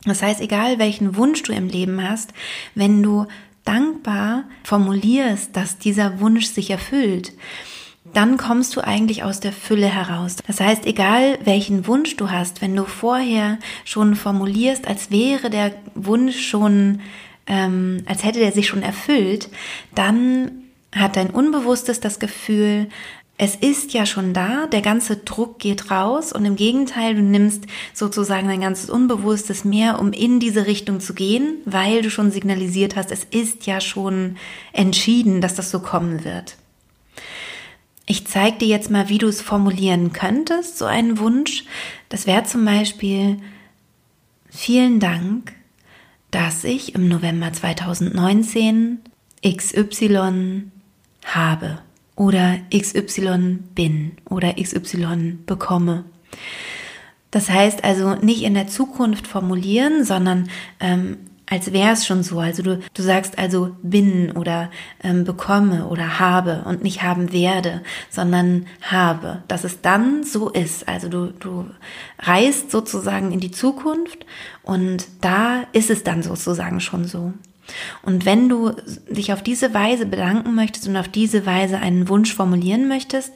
Das 0.06 0.22
heißt, 0.22 0.40
egal 0.42 0.80
welchen 0.80 1.16
Wunsch 1.16 1.44
du 1.44 1.54
im 1.54 1.68
Leben 1.68 2.02
hast, 2.08 2.34
wenn 2.76 3.04
du 3.04 3.26
dankbar 3.66 4.46
formulierst, 4.64 5.56
dass 5.56 5.78
dieser 5.78 6.20
Wunsch 6.20 6.48
sich 6.48 6.70
erfüllt, 6.70 7.34
dann 8.14 8.38
kommst 8.38 8.76
du 8.76 8.82
eigentlich 8.82 9.24
aus 9.24 9.40
der 9.40 9.52
Fülle 9.52 9.88
heraus. 9.88 10.38
Das 10.48 10.60
heißt, 10.60 10.86
egal 10.86 11.38
welchen 11.44 11.86
Wunsch 11.86 12.16
du 12.16 12.32
hast, 12.32 12.62
wenn 12.62 12.76
du 12.76 12.86
vorher 12.86 13.60
schon 13.86 14.16
formulierst, 14.16 14.88
als 14.88 15.12
wäre 15.12 15.50
der 15.50 15.74
Wunsch 15.96 16.48
schon, 16.48 17.02
ähm, 17.46 18.04
als 18.06 18.24
hätte 18.24 18.40
der 18.40 18.52
sich 18.52 18.68
schon 18.68 18.82
erfüllt, 18.82 19.50
dann 19.94 20.52
hat 20.96 21.18
dein 21.18 21.30
Unbewusstes 21.30 22.00
das 22.00 22.20
Gefühl, 22.20 22.88
es 23.42 23.56
ist 23.56 23.94
ja 23.94 24.06
schon 24.06 24.34
da, 24.34 24.68
der 24.68 24.82
ganze 24.82 25.16
Druck 25.16 25.60
geht 25.60 25.90
raus 25.90 26.34
und 26.34 26.44
im 26.44 26.58
Gegenteil, 26.58 27.16
du 27.16 27.22
nimmst 27.22 27.64
sozusagen 27.94 28.50
dein 28.50 28.60
ganzes 28.60 28.90
Unbewusstes 28.90 29.64
mehr, 29.64 30.00
um 30.00 30.12
in 30.12 30.42
diese 30.42 30.68
Richtung 30.68 31.00
zu 31.00 31.14
gehen, 31.14 31.60
weil 31.64 32.02
du 32.02 32.10
schon 32.10 32.32
signalisiert 32.32 32.98
hast, 32.98 33.14
es 33.14 33.24
ist 33.24 33.66
ja 33.66 33.80
schon 33.80 34.36
entschieden, 34.74 35.40
dass 35.40 35.56
das 35.56 35.72
so 35.72 35.80
kommen 35.80 36.26
wird. 36.26 36.58
Ich 38.06 38.28
zeige 38.28 38.58
dir 38.58 38.68
jetzt 38.68 38.92
mal, 38.92 39.08
wie 39.08 39.20
du 39.20 39.28
es 39.28 39.42
formulieren 39.42 40.12
könntest, 40.12 40.78
so 40.78 40.84
einen 40.84 41.18
Wunsch. 41.18 41.64
Das 42.10 42.28
wäre 42.28 42.44
zum 42.44 42.66
Beispiel, 42.66 43.38
vielen 44.50 45.00
Dank, 45.00 45.54
dass 46.30 46.66
ich 46.66 46.94
im 46.94 47.08
November 47.08 47.54
2019 47.54 49.00
XY 49.46 50.64
habe 51.24 51.80
oder 52.20 52.58
XY 52.70 53.60
bin 53.74 54.12
oder 54.30 54.56
XY 54.62 55.38
bekomme. 55.46 56.04
Das 57.32 57.50
heißt 57.50 57.86
also 57.86 58.16
nicht 58.16 58.44
in 58.44 58.56
der 58.56 58.68
Zukunft 58.68 59.26
formulieren, 59.26 60.04
sondern 60.04 60.50
ähm, 60.82 61.18
als 61.50 61.72
wäre 61.72 61.94
es 61.94 62.06
schon 62.06 62.22
so. 62.22 62.40
Also 62.40 62.62
du, 62.62 62.80
du 62.94 63.02
sagst 63.02 63.40
also 63.40 63.74
bin 63.82 64.34
oder 64.34 64.70
ähm, 65.02 65.24
bekomme 65.24 65.88
oder 65.88 66.20
habe 66.20 66.64
und 66.66 66.84
nicht 66.84 67.04
haben 67.04 67.32
werde, 67.32 67.82
sondern 68.10 68.66
habe, 68.82 69.42
dass 69.48 69.64
es 69.64 69.80
dann 69.80 70.26
so 70.26 70.50
ist. 70.50 70.90
Also 70.90 71.08
du, 71.08 71.28
du 71.28 71.68
reist 72.20 72.70
sozusagen 72.70 73.32
in 73.32 73.40
die 73.40 73.52
Zukunft 73.52 74.26
und 74.64 75.08
da 75.22 75.64
ist 75.72 75.90
es 75.90 76.04
dann 76.04 76.22
sozusagen 76.22 76.82
schon 76.82 77.06
so. 77.06 77.32
Und 78.02 78.26
wenn 78.26 78.50
du 78.50 78.72
dich 79.10 79.34
auf 79.34 79.42
diese 79.42 79.74
Weise 79.74 80.06
bedanken 80.06 80.56
möchtest 80.56 80.88
und 80.88 80.98
auf 80.98 81.08
diese 81.08 81.46
Weise 81.46 81.78
einen 81.78 82.10
Wunsch 82.10 82.34
formulieren 82.34 82.88
möchtest, 82.88 83.34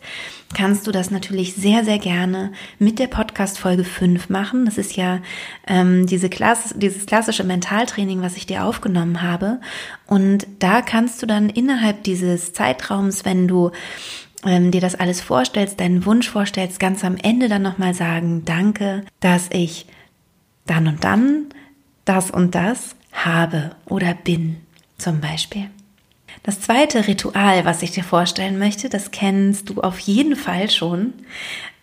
kannst 0.53 0.87
du 0.87 0.91
das 0.91 1.11
natürlich 1.11 1.55
sehr, 1.55 1.83
sehr 1.83 1.99
gerne 1.99 2.51
mit 2.79 2.99
der 2.99 3.07
Podcast 3.07 3.57
Folge 3.57 3.83
5 3.83 4.29
machen. 4.29 4.65
Das 4.65 4.77
ist 4.77 4.95
ja 4.95 5.19
ähm, 5.67 6.05
diese 6.05 6.29
Klasse, 6.29 6.77
dieses 6.77 7.05
klassische 7.05 7.43
Mentaltraining, 7.43 8.21
was 8.21 8.37
ich 8.37 8.45
dir 8.45 8.63
aufgenommen 8.63 9.21
habe. 9.21 9.59
Und 10.05 10.47
da 10.59 10.81
kannst 10.81 11.21
du 11.21 11.25
dann 11.25 11.49
innerhalb 11.49 12.03
dieses 12.03 12.53
Zeitraums, 12.53 13.25
wenn 13.25 13.47
du 13.47 13.71
ähm, 14.45 14.71
dir 14.71 14.81
das 14.81 14.95
alles 14.95 15.21
vorstellst, 15.21 15.79
deinen 15.79 16.05
Wunsch 16.05 16.29
vorstellst, 16.29 16.79
ganz 16.79 17.03
am 17.03 17.17
Ende 17.17 17.49
dann 17.49 17.61
nochmal 17.61 17.93
sagen, 17.93 18.43
danke, 18.45 19.03
dass 19.19 19.49
ich 19.51 19.87
dann 20.65 20.87
und 20.87 21.03
dann 21.03 21.47
das 22.05 22.31
und 22.31 22.55
das 22.55 22.95
habe 23.13 23.75
oder 23.85 24.13
bin 24.13 24.57
zum 24.97 25.21
Beispiel. 25.21 25.69
Das 26.43 26.59
zweite 26.59 27.07
Ritual, 27.07 27.63
was 27.63 27.83
ich 27.83 27.91
dir 27.91 28.03
vorstellen 28.03 28.59
möchte, 28.59 28.89
das 28.89 29.11
kennst 29.11 29.69
du 29.69 29.81
auf 29.81 29.99
jeden 29.99 30.35
Fall 30.35 30.69
schon. 30.69 31.13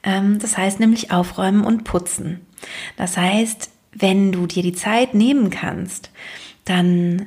Ähm, 0.03 0.39
das 0.39 0.59
heißt 0.59 0.81
nämlich 0.81 1.13
aufräumen 1.13 1.65
und 1.65 1.85
putzen. 1.85 2.41
Das 2.97 3.17
heißt, 3.17 3.71
wenn 3.93 4.33
du 4.33 4.47
dir 4.47 4.63
die 4.63 4.75
Zeit 4.75 5.15
nehmen 5.15 5.51
kannst, 5.51 6.11
dann 6.65 7.27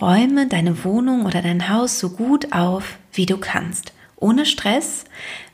räume 0.00 0.46
deine 0.46 0.84
Wohnung 0.84 1.26
oder 1.26 1.42
dein 1.42 1.68
Haus 1.68 1.98
so 1.98 2.10
gut 2.10 2.52
auf, 2.52 2.98
wie 3.12 3.26
du 3.26 3.36
kannst. 3.36 3.92
Ohne 4.20 4.46
Stress, 4.46 5.04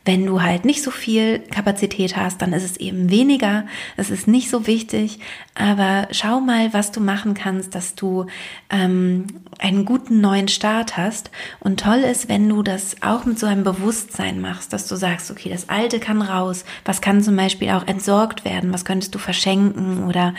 wenn 0.06 0.24
du 0.24 0.40
halt 0.40 0.64
nicht 0.64 0.84
so 0.84 0.92
viel 0.92 1.40
Kapazität 1.40 2.16
hast, 2.16 2.40
dann 2.40 2.52
ist 2.52 2.62
es 2.62 2.76
eben 2.76 3.10
weniger. 3.10 3.66
Es 3.96 4.10
ist 4.10 4.28
nicht 4.28 4.48
so 4.48 4.68
wichtig. 4.68 5.18
Aber 5.56 6.06
schau 6.12 6.40
mal, 6.40 6.72
was 6.72 6.92
du 6.92 7.00
machen 7.00 7.34
kannst, 7.34 7.74
dass 7.74 7.96
du 7.96 8.26
ähm, 8.70 9.26
einen 9.58 9.84
guten 9.84 10.20
neuen 10.20 10.46
Start 10.46 10.96
hast. 10.96 11.32
Und 11.58 11.80
toll 11.80 11.98
ist, 11.98 12.28
wenn 12.28 12.48
du 12.48 12.62
das 12.62 13.02
auch 13.02 13.24
mit 13.24 13.40
so 13.40 13.46
einem 13.46 13.64
Bewusstsein 13.64 14.40
machst, 14.40 14.72
dass 14.72 14.86
du 14.86 14.94
sagst, 14.94 15.32
okay, 15.32 15.48
das 15.48 15.68
Alte 15.68 15.98
kann 15.98 16.22
raus. 16.22 16.64
Was 16.84 17.00
kann 17.00 17.20
zum 17.20 17.34
Beispiel 17.34 17.70
auch 17.70 17.86
entsorgt 17.88 18.44
werden? 18.44 18.72
Was 18.72 18.84
könntest 18.84 19.12
du 19.12 19.18
verschenken? 19.18 20.04
Oder 20.06 20.34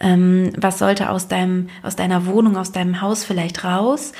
ähm, 0.00 0.50
was 0.56 0.78
sollte 0.78 1.10
aus 1.10 1.28
deinem, 1.28 1.68
aus 1.82 1.94
deiner 1.94 2.24
Wohnung, 2.24 2.56
aus 2.56 2.72
deinem 2.72 3.02
Haus 3.02 3.24
vielleicht 3.24 3.64
raus? 3.64 4.12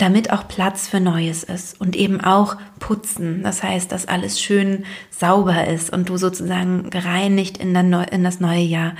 Damit 0.00 0.32
auch 0.32 0.48
Platz 0.48 0.88
für 0.88 1.00
Neues 1.00 1.44
ist 1.44 1.80
und 1.80 1.96
eben 1.96 2.20
auch 2.20 2.56
putzen. 2.78 3.42
Das 3.42 3.62
heißt, 3.62 3.92
dass 3.92 4.08
alles 4.08 4.40
schön 4.40 4.84
sauber 5.20 5.66
ist 5.66 5.92
und 5.92 6.08
du 6.08 6.16
sozusagen 6.16 6.88
gereinigt 6.88 7.58
in, 7.58 7.76
in 7.76 8.24
das 8.24 8.40
neue 8.40 8.62
Jahr 8.62 8.94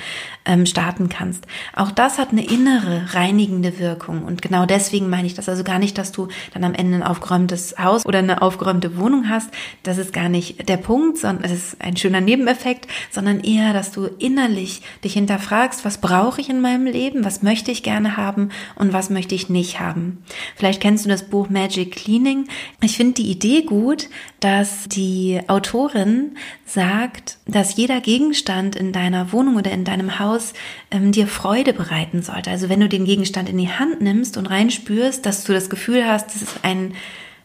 ähm, 0.44 0.66
starten 0.66 1.08
kannst. 1.08 1.46
Auch 1.74 1.90
das 1.90 2.18
hat 2.18 2.30
eine 2.30 2.44
innere 2.44 3.14
reinigende 3.14 3.78
Wirkung 3.78 4.24
und 4.24 4.42
genau 4.42 4.66
deswegen 4.66 5.08
meine 5.08 5.26
ich 5.26 5.34
das 5.34 5.48
also 5.48 5.64
gar 5.64 5.78
nicht, 5.78 5.96
dass 5.96 6.12
du 6.12 6.28
dann 6.52 6.64
am 6.64 6.74
Ende 6.74 6.96
ein 6.96 7.02
aufgeräumtes 7.02 7.76
Haus 7.78 8.04
oder 8.04 8.18
eine 8.18 8.42
aufgeräumte 8.42 8.98
Wohnung 8.98 9.30
hast. 9.30 9.50
Das 9.82 9.96
ist 9.96 10.12
gar 10.12 10.28
nicht 10.28 10.68
der 10.68 10.76
Punkt, 10.76 11.16
sondern 11.16 11.44
es 11.44 11.52
ist 11.52 11.76
ein 11.80 11.96
schöner 11.96 12.20
Nebeneffekt, 12.20 12.86
sondern 13.10 13.40
eher, 13.40 13.72
dass 13.72 13.90
du 13.90 14.04
innerlich 14.18 14.82
dich 15.02 15.14
hinterfragst, 15.14 15.86
was 15.86 15.98
brauche 15.98 16.40
ich 16.42 16.50
in 16.50 16.60
meinem 16.60 16.84
Leben, 16.84 17.24
was 17.24 17.42
möchte 17.42 17.70
ich 17.70 17.82
gerne 17.82 18.18
haben 18.18 18.50
und 18.76 18.92
was 18.92 19.08
möchte 19.08 19.34
ich 19.34 19.48
nicht 19.48 19.80
haben. 19.80 20.22
Vielleicht 20.54 20.82
kennst 20.82 21.06
du 21.06 21.08
das 21.08 21.30
Buch 21.30 21.48
Magic 21.48 21.92
Cleaning. 21.92 22.46
Ich 22.82 22.98
finde 22.98 23.14
die 23.14 23.30
Idee 23.30 23.62
gut, 23.62 24.08
dass 24.40 24.84
die 24.88 25.40
Autorin 25.48 26.09
sagt, 26.66 27.38
dass 27.46 27.76
jeder 27.76 28.00
Gegenstand 28.00 28.76
in 28.76 28.92
deiner 28.92 29.32
Wohnung 29.32 29.56
oder 29.56 29.70
in 29.70 29.84
deinem 29.84 30.18
Haus 30.18 30.52
ähm, 30.90 31.12
dir 31.12 31.26
Freude 31.26 31.72
bereiten 31.72 32.22
sollte. 32.22 32.50
Also 32.50 32.68
wenn 32.68 32.80
du 32.80 32.88
den 32.88 33.04
Gegenstand 33.04 33.48
in 33.48 33.58
die 33.58 33.70
Hand 33.70 34.00
nimmst 34.00 34.36
und 34.36 34.46
reinspürst, 34.46 35.24
dass 35.26 35.44
du 35.44 35.52
das 35.52 35.70
Gefühl 35.70 36.06
hast, 36.06 36.34
das 36.34 36.42
ist 36.42 36.58
ein 36.62 36.94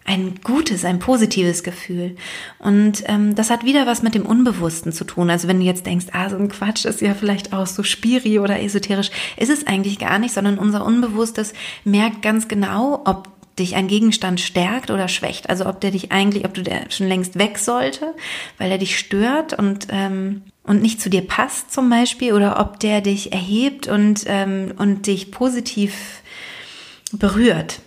ein 0.08 0.36
gutes, 0.44 0.86
ein 0.86 1.00
positives 1.00 1.64
Gefühl. 1.64 2.16
Und 2.60 3.04
ähm, 3.08 3.34
das 3.34 3.50
hat 3.50 3.66
wieder 3.66 3.88
was 3.88 4.04
mit 4.04 4.14
dem 4.14 4.26
Unbewussten 4.26 4.92
zu 4.92 5.04
tun. 5.04 5.32
Also 5.32 5.48
wenn 5.48 5.60
du 5.60 5.66
jetzt 5.66 5.88
denkst, 5.88 6.06
ah, 6.12 6.30
so 6.30 6.38
ein 6.38 6.48
Quatsch 6.48 6.86
ist 6.86 7.02
ja 7.02 7.16
vielleicht 7.16 7.54
auch 7.54 7.66
so 7.66 7.82
spiri 7.82 8.38
oder 8.40 8.62
esoterisch, 8.62 9.10
ist 9.36 9.50
es 9.50 9.66
eigentlich 9.66 9.98
gar 9.98 10.20
nicht, 10.20 10.36
sondern 10.36 10.60
unser 10.60 10.86
Unbewusstes 10.86 11.54
merkt 11.84 12.22
ganz 12.22 12.48
genau, 12.48 13.02
ob 13.04 13.35
dich 13.60 13.76
ein 13.76 13.88
Gegenstand 13.88 14.40
stärkt 14.42 14.92
oder 14.92 15.08
schwächt. 15.08 15.50
Also 15.50 15.66
ob 15.66 15.80
der 15.82 15.92
dich 15.92 16.12
eigentlich, 16.12 16.46
ob 16.46 16.54
du 16.54 16.62
der 16.62 16.90
schon 16.90 17.08
längst 17.08 17.38
weg 17.38 17.58
sollte, 17.58 18.14
weil 18.58 18.72
er 18.72 18.78
dich 18.78 18.98
stört 18.98 19.58
und 19.58 19.88
ähm, 19.90 20.44
und 20.64 20.82
nicht 20.82 21.00
zu 21.00 21.10
dir 21.10 21.22
passt 21.22 21.72
zum 21.72 21.90
Beispiel, 21.90 22.34
oder 22.34 22.60
ob 22.60 22.80
der 22.80 23.02
dich 23.02 23.32
erhebt 23.32 23.88
und 23.88 24.24
ähm, 24.28 24.74
und 24.78 25.08
dich 25.08 25.32
positiv 25.32 26.22
berührt. 27.12 27.82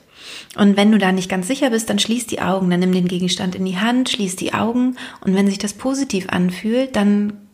Und 0.57 0.77
wenn 0.77 0.91
du 0.91 0.99
da 0.99 1.13
nicht 1.13 1.29
ganz 1.29 1.47
sicher 1.47 1.71
bist, 1.71 1.91
dann 1.91 1.99
schließ 1.99 2.27
die 2.27 2.41
Augen, 2.41 2.71
dann 2.71 2.81
nimm 2.81 2.93
den 2.93 3.09
Gegenstand 3.09 3.55
in 3.55 3.65
die 3.65 3.79
Hand, 3.79 4.09
schließ 4.09 4.37
die 4.37 4.55
Augen 4.55 4.97
und 5.21 5.35
wenn 5.35 5.47
sich 5.47 5.59
das 5.59 5.75
positiv 5.75 6.29
anfühlt, 6.31 6.97
dann 6.97 7.48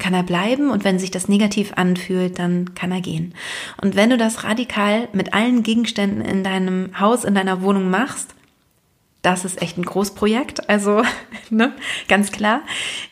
kann 0.00 0.14
er 0.14 0.24
bleiben 0.24 0.70
und 0.70 0.82
wenn 0.82 0.98
sich 0.98 1.12
das 1.12 1.28
negativ 1.28 1.74
anfühlt, 1.76 2.38
dann 2.38 2.74
kann 2.74 2.90
er 2.90 3.00
gehen. 3.00 3.34
Und 3.80 3.94
wenn 3.94 4.10
du 4.10 4.16
das 4.16 4.42
radikal 4.42 5.08
mit 5.12 5.32
allen 5.32 5.62
Gegenständen 5.62 6.22
in 6.22 6.42
deinem 6.42 6.98
Haus, 6.98 7.24
in 7.24 7.34
deiner 7.34 7.62
Wohnung 7.62 7.90
machst, 7.90 8.34
das 9.22 9.44
ist 9.44 9.62
echt 9.62 9.76
ein 9.78 9.84
Großprojekt, 9.84 10.68
also 10.68 11.02
ne, 11.50 11.72
ganz 12.08 12.32
klar, 12.32 12.62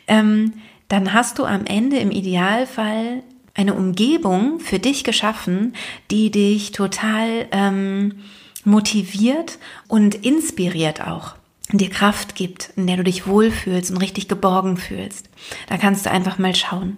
ähm, 0.07 0.53
dann 0.89 1.13
hast 1.13 1.39
du 1.39 1.45
am 1.45 1.65
Ende 1.65 1.97
im 1.97 2.11
Idealfall 2.11 3.23
eine 3.53 3.75
Umgebung 3.75 4.59
für 4.59 4.79
dich 4.79 5.03
geschaffen, 5.03 5.73
die 6.11 6.31
dich 6.31 6.71
total 6.71 7.47
ähm, 7.51 8.23
motiviert 8.65 9.59
und 9.87 10.15
inspiriert 10.15 11.05
auch 11.05 11.35
dir 11.71 11.89
Kraft 11.89 12.35
gibt, 12.35 12.71
in 12.75 12.87
der 12.87 12.97
du 12.97 13.03
dich 13.03 13.27
wohlfühlst 13.27 13.91
und 13.91 13.97
richtig 13.97 14.27
geborgen 14.27 14.77
fühlst. 14.77 15.28
Da 15.67 15.77
kannst 15.77 16.05
du 16.05 16.11
einfach 16.11 16.37
mal 16.37 16.55
schauen. 16.55 16.97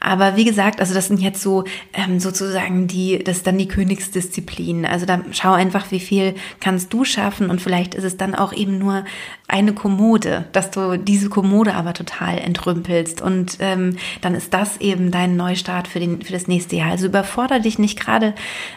Aber 0.00 0.36
wie 0.36 0.44
gesagt, 0.44 0.80
also 0.80 0.94
das 0.94 1.08
sind 1.08 1.20
jetzt 1.20 1.42
so 1.42 1.64
ähm, 1.92 2.20
sozusagen 2.20 2.86
die, 2.86 3.22
das 3.22 3.38
ist 3.38 3.46
dann 3.46 3.58
die 3.58 3.68
Königsdisziplin. 3.68 4.86
Also 4.86 5.06
da 5.06 5.20
schau 5.32 5.52
einfach, 5.52 5.90
wie 5.90 6.00
viel 6.00 6.34
kannst 6.60 6.92
du 6.92 7.04
schaffen 7.04 7.50
und 7.50 7.60
vielleicht 7.60 7.94
ist 7.94 8.04
es 8.04 8.16
dann 8.16 8.34
auch 8.34 8.52
eben 8.52 8.78
nur 8.78 9.04
eine 9.48 9.74
Kommode, 9.74 10.46
dass 10.52 10.70
du 10.70 10.96
diese 10.98 11.28
Kommode 11.28 11.74
aber 11.74 11.92
total 11.92 12.38
entrümpelst 12.38 13.20
und 13.20 13.58
ähm, 13.60 13.96
dann 14.22 14.34
ist 14.34 14.54
das 14.54 14.78
eben 14.78 15.10
dein 15.10 15.36
Neustart 15.36 15.88
für 15.88 16.00
den 16.00 16.22
für 16.22 16.32
das 16.32 16.48
nächste 16.48 16.76
Jahr. 16.76 16.90
Also 16.90 17.06
überfordere 17.06 17.60
dich 17.60 17.78
nicht 17.78 18.00
gerade 18.00 18.34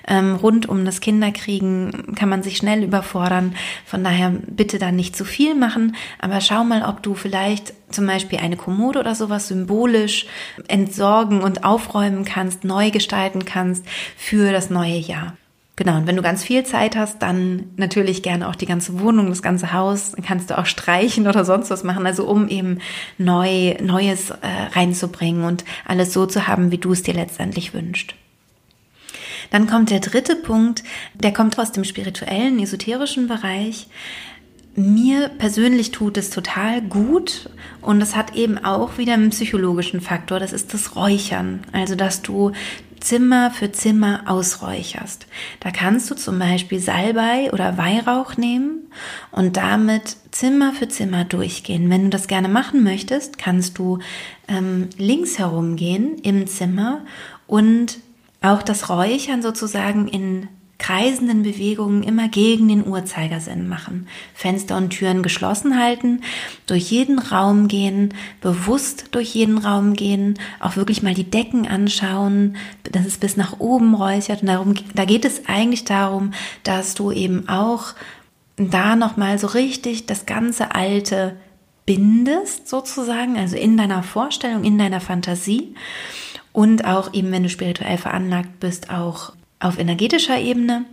ähm, 0.07 0.35
rund 0.35 0.67
um 0.67 0.83
das 0.83 0.99
Kinderkriegen 0.99 2.15
kann 2.15 2.29
man 2.29 2.43
sich 2.43 2.57
schnell 2.57 2.83
überfordern. 2.83 3.55
Von 3.85 4.03
daher 4.03 4.31
bitte 4.31 4.77
dann 4.77 4.95
nicht 4.95 5.15
zu 5.15 5.23
viel 5.23 5.55
machen, 5.55 5.95
aber 6.19 6.41
schau 6.41 6.63
mal, 6.63 6.83
ob 6.83 7.01
du 7.01 7.15
vielleicht 7.15 7.73
zum 7.89 8.07
Beispiel 8.07 8.39
eine 8.39 8.57
Kommode 8.57 8.99
oder 8.99 9.15
sowas 9.15 9.47
symbolisch 9.47 10.25
entsorgen 10.67 11.41
und 11.41 11.63
aufräumen 11.63 12.25
kannst, 12.25 12.63
neu 12.63 12.91
gestalten 12.91 13.45
kannst 13.45 13.85
für 14.17 14.51
das 14.51 14.69
neue 14.69 14.97
Jahr. 14.97 15.37
Genau, 15.77 15.97
und 15.97 16.07
wenn 16.07 16.15
du 16.15 16.21
ganz 16.21 16.41
viel 16.41 16.63
Zeit 16.63 16.95
hast, 16.95 17.21
dann 17.21 17.71
natürlich 17.75 18.23
gerne 18.23 18.47
auch 18.47 18.55
die 18.55 18.65
ganze 18.65 19.01
Wohnung, 19.01 19.27
das 19.27 19.41
ganze 19.41 19.73
Haus, 19.73 20.13
kannst 20.25 20.49
du 20.49 20.57
auch 20.57 20.65
streichen 20.65 21.27
oder 21.27 21.43
sonst 21.43 21.69
was 21.69 21.83
machen, 21.83 22.05
also 22.05 22.25
um 22.25 22.47
eben 22.47 22.79
neu, 23.17 23.75
Neues 23.81 24.29
äh, 24.29 24.35
reinzubringen 24.73 25.43
und 25.43 25.65
alles 25.83 26.13
so 26.13 26.25
zu 26.27 26.47
haben, 26.47 26.71
wie 26.71 26.77
du 26.77 26.93
es 26.93 27.03
dir 27.03 27.13
letztendlich 27.13 27.73
wünschst. 27.73 28.15
Dann 29.49 29.67
kommt 29.67 29.89
der 29.89 29.99
dritte 29.99 30.37
Punkt, 30.37 30.83
der 31.13 31.33
kommt 31.33 31.59
aus 31.59 31.73
dem 31.73 31.83
spirituellen, 31.83 32.57
esoterischen 32.59 33.27
Bereich. 33.27 33.87
Mir 34.75 35.29
persönlich 35.29 35.91
tut 35.91 36.17
es 36.17 36.29
total 36.29 36.81
gut 36.81 37.49
und 37.81 38.01
es 38.01 38.15
hat 38.15 38.35
eben 38.35 38.57
auch 38.57 38.97
wieder 38.97 39.13
einen 39.13 39.29
psychologischen 39.29 40.01
Faktor. 40.01 40.39
Das 40.39 40.51
ist 40.51 40.73
das 40.73 40.97
Räuchern. 40.97 41.61
Also, 41.71 41.95
dass 41.95 42.21
du 42.21 42.51
Zimmer 42.99 43.51
für 43.51 43.71
Zimmer 43.71 44.23
ausräucherst. 44.25 45.27
Da 45.59 45.71
kannst 45.71 46.09
du 46.09 46.15
zum 46.15 46.39
Beispiel 46.39 46.79
Salbei 46.79 47.51
oder 47.53 47.77
Weihrauch 47.77 48.35
nehmen 48.35 48.89
und 49.31 49.57
damit 49.57 50.17
Zimmer 50.31 50.73
für 50.73 50.87
Zimmer 50.87 51.23
durchgehen. 51.23 51.89
Wenn 51.89 52.05
du 52.05 52.09
das 52.09 52.27
gerne 52.27 52.49
machen 52.49 52.83
möchtest, 52.83 53.37
kannst 53.37 53.77
du 53.77 53.99
ähm, 54.47 54.89
links 54.97 55.37
herumgehen 55.37 56.17
im 56.19 56.47
Zimmer 56.47 57.01
und 57.47 57.99
auch 58.41 58.63
das 58.63 58.89
Räuchern 58.89 59.41
sozusagen 59.41 60.07
in 60.07 60.47
kreisenden 60.77 61.43
Bewegungen 61.43 62.03
immer 62.03 62.27
gegen 62.27 62.67
den 62.67 62.85
Uhrzeigersinn 62.85 63.67
machen. 63.67 64.07
Fenster 64.33 64.75
und 64.77 64.89
Türen 64.89 65.23
geschlossen 65.23 65.79
halten, 65.79 66.21
durch 66.65 66.91
jeden 66.91 67.17
Raum 67.19 67.67
gehen, 67.67 68.13
bewusst 68.41 69.05
durch 69.11 69.33
jeden 69.33 69.57
Raum 69.57 69.93
gehen, 69.93 70.37
auch 70.59 70.75
wirklich 70.75 71.01
mal 71.01 71.13
die 71.13 71.29
Decken 71.29 71.67
anschauen, 71.67 72.57
dass 72.83 73.05
es 73.05 73.17
bis 73.17 73.37
nach 73.37 73.59
oben 73.59 73.95
räuchert. 73.95 74.41
Und 74.41 74.47
darum, 74.47 74.73
da 74.93 75.05
geht 75.05 75.25
es 75.25 75.45
eigentlich 75.47 75.85
darum, 75.85 76.31
dass 76.63 76.93
du 76.93 77.11
eben 77.11 77.47
auch 77.47 77.93
da 78.57 78.95
nochmal 78.95 79.39
so 79.39 79.47
richtig 79.47 80.05
das 80.05 80.25
ganze 80.25 80.75
Alte 80.75 81.37
bindest, 81.85 82.67
sozusagen, 82.67 83.37
also 83.37 83.55
in 83.55 83.77
deiner 83.77 84.03
Vorstellung, 84.03 84.63
in 84.63 84.77
deiner 84.77 85.01
Fantasie. 85.01 85.75
Und 86.51 86.85
auch 86.85 87.13
eben, 87.13 87.31
wenn 87.31 87.43
du 87.43 87.49
spirituell 87.49 87.97
veranlagt 87.97 88.59
bist, 88.59 88.89
auch 88.89 89.33
auf 89.59 89.79
energetischer 89.79 90.39
Ebene. 90.39 90.85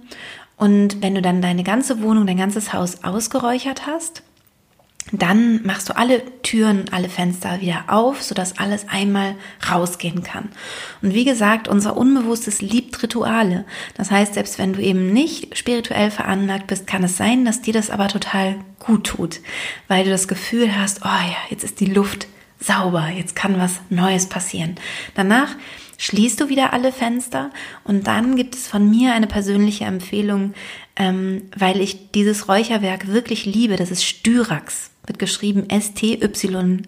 Und 0.56 1.02
wenn 1.02 1.14
du 1.14 1.22
dann 1.22 1.42
deine 1.42 1.64
ganze 1.64 2.02
Wohnung, 2.02 2.26
dein 2.26 2.36
ganzes 2.36 2.72
Haus 2.72 3.02
ausgeräuchert 3.04 3.86
hast, 3.86 4.22
dann 5.10 5.64
machst 5.64 5.88
du 5.88 5.96
alle 5.96 6.22
Türen, 6.42 6.84
alle 6.92 7.08
Fenster 7.08 7.60
wieder 7.60 7.84
auf, 7.88 8.22
sodass 8.22 8.58
alles 8.58 8.88
einmal 8.88 9.34
rausgehen 9.68 10.22
kann. 10.22 10.50
Und 11.02 11.12
wie 11.12 11.24
gesagt, 11.24 11.66
unser 11.66 11.96
Unbewusstes 11.96 12.62
liebt 12.62 13.02
Rituale. 13.02 13.64
Das 13.94 14.10
heißt, 14.10 14.34
selbst 14.34 14.58
wenn 14.58 14.72
du 14.72 14.80
eben 14.80 15.12
nicht 15.12 15.58
spirituell 15.58 16.10
veranlagt 16.10 16.68
bist, 16.68 16.86
kann 16.86 17.02
es 17.02 17.16
sein, 17.16 17.44
dass 17.44 17.62
dir 17.62 17.74
das 17.74 17.90
aber 17.90 18.08
total 18.08 18.56
gut 18.78 19.04
tut, 19.04 19.40
weil 19.88 20.04
du 20.04 20.10
das 20.10 20.28
Gefühl 20.28 20.76
hast, 20.76 21.00
oh 21.04 21.08
ja, 21.08 21.36
jetzt 21.50 21.64
ist 21.64 21.80
die 21.80 21.86
Luft 21.86 22.28
sauber, 22.60 23.08
jetzt 23.08 23.34
kann 23.34 23.58
was 23.58 23.80
Neues 23.90 24.26
passieren. 24.26 24.76
Danach 25.14 25.56
schließt 26.02 26.40
du 26.40 26.48
wieder 26.48 26.72
alle 26.72 26.90
Fenster 26.90 27.50
und 27.84 28.08
dann 28.08 28.34
gibt 28.34 28.56
es 28.56 28.66
von 28.66 28.90
mir 28.90 29.12
eine 29.14 29.28
persönliche 29.28 29.84
Empfehlung, 29.84 30.54
ähm, 30.96 31.42
weil 31.56 31.80
ich 31.80 32.10
dieses 32.10 32.48
Räucherwerk 32.48 33.06
wirklich 33.06 33.46
liebe. 33.46 33.76
Das 33.76 33.92
ist 33.92 34.04
Styrax, 34.04 34.90
wird 35.06 35.20
geschrieben 35.20 35.70
S-T-Y-R-A-X. 35.70 36.82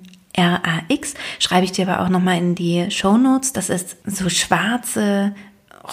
Schreibe 1.39 1.65
ich 1.65 1.71
dir 1.71 1.89
aber 1.89 2.05
auch 2.05 2.09
nochmal 2.09 2.39
in 2.39 2.57
die 2.57 2.91
Show 2.91 3.17
Notes. 3.17 3.53
Das 3.53 3.71
ist 3.71 3.99
so 4.05 4.29
schwarze 4.29 5.33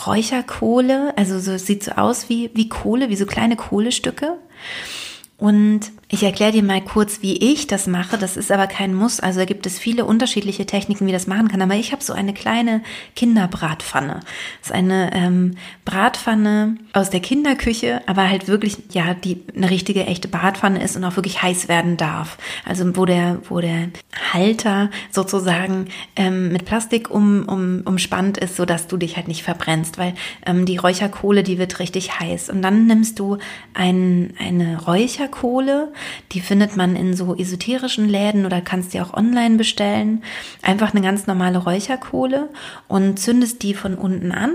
Räucherkohle, 0.07 1.15
also 1.15 1.39
so 1.39 1.59
sieht 1.59 1.83
so 1.83 1.91
aus 1.91 2.27
wie, 2.27 2.49
wie 2.55 2.69
Kohle, 2.69 3.09
wie 3.09 3.15
so 3.15 3.27
kleine 3.27 3.55
Kohlestücke. 3.55 4.39
Und 5.37 5.91
ich 6.13 6.23
erkläre 6.23 6.51
dir 6.51 6.61
mal 6.61 6.81
kurz, 6.81 7.21
wie 7.21 7.37
ich 7.37 7.67
das 7.67 7.87
mache. 7.87 8.17
Das 8.17 8.35
ist 8.35 8.51
aber 8.51 8.67
kein 8.67 8.93
Muss. 8.93 9.21
Also 9.21 9.39
da 9.39 9.45
gibt 9.45 9.65
es 9.65 9.79
viele 9.79 10.03
unterschiedliche 10.03 10.65
Techniken, 10.65 11.07
wie 11.07 11.13
das 11.13 11.25
machen 11.25 11.47
kann. 11.47 11.61
Aber 11.61 11.75
ich 11.75 11.93
habe 11.93 12.03
so 12.03 12.11
eine 12.11 12.33
kleine 12.33 12.81
Kinderbratpfanne. 13.15 14.19
Das 14.59 14.69
ist 14.69 14.71
eine 14.73 15.11
ähm, 15.13 15.55
Bratpfanne 15.85 16.75
aus 16.91 17.11
der 17.11 17.21
Kinderküche, 17.21 18.01
aber 18.07 18.29
halt 18.29 18.49
wirklich, 18.49 18.77
ja, 18.91 19.13
die 19.13 19.41
eine 19.55 19.69
richtige, 19.69 20.05
echte 20.05 20.27
Bratpfanne 20.27 20.83
ist 20.83 20.97
und 20.97 21.05
auch 21.05 21.15
wirklich 21.15 21.41
heiß 21.41 21.69
werden 21.69 21.95
darf. 21.95 22.37
Also 22.65 22.97
wo 22.97 23.05
der, 23.05 23.39
wo 23.47 23.61
der 23.61 23.87
Halter 24.33 24.89
sozusagen 25.11 25.85
ähm, 26.17 26.51
mit 26.51 26.65
Plastik 26.65 27.09
um, 27.09 27.47
um, 27.47 27.83
umspannt 27.85 28.37
ist, 28.37 28.57
sodass 28.57 28.87
du 28.87 28.97
dich 28.97 29.15
halt 29.15 29.29
nicht 29.29 29.43
verbrennst, 29.43 29.97
weil 29.97 30.13
ähm, 30.45 30.65
die 30.65 30.75
Räucherkohle, 30.75 31.43
die 31.43 31.57
wird 31.57 31.79
richtig 31.79 32.19
heiß. 32.19 32.49
Und 32.49 32.61
dann 32.63 32.85
nimmst 32.85 33.17
du 33.17 33.37
ein, 33.73 34.33
eine 34.39 34.81
Räucherkohle, 34.81 35.93
die 36.31 36.41
findet 36.41 36.77
man 36.77 36.95
in 36.95 37.15
so 37.15 37.35
esoterischen 37.35 38.07
Läden 38.07 38.45
oder 38.45 38.61
kannst 38.61 38.93
die 38.93 39.01
auch 39.01 39.13
online 39.13 39.57
bestellen. 39.57 40.23
Einfach 40.61 40.93
eine 40.93 41.01
ganz 41.01 41.27
normale 41.27 41.57
Räucherkohle 41.57 42.49
und 42.87 43.19
zündest 43.19 43.63
die 43.63 43.73
von 43.73 43.95
unten 43.95 44.31
an. 44.31 44.51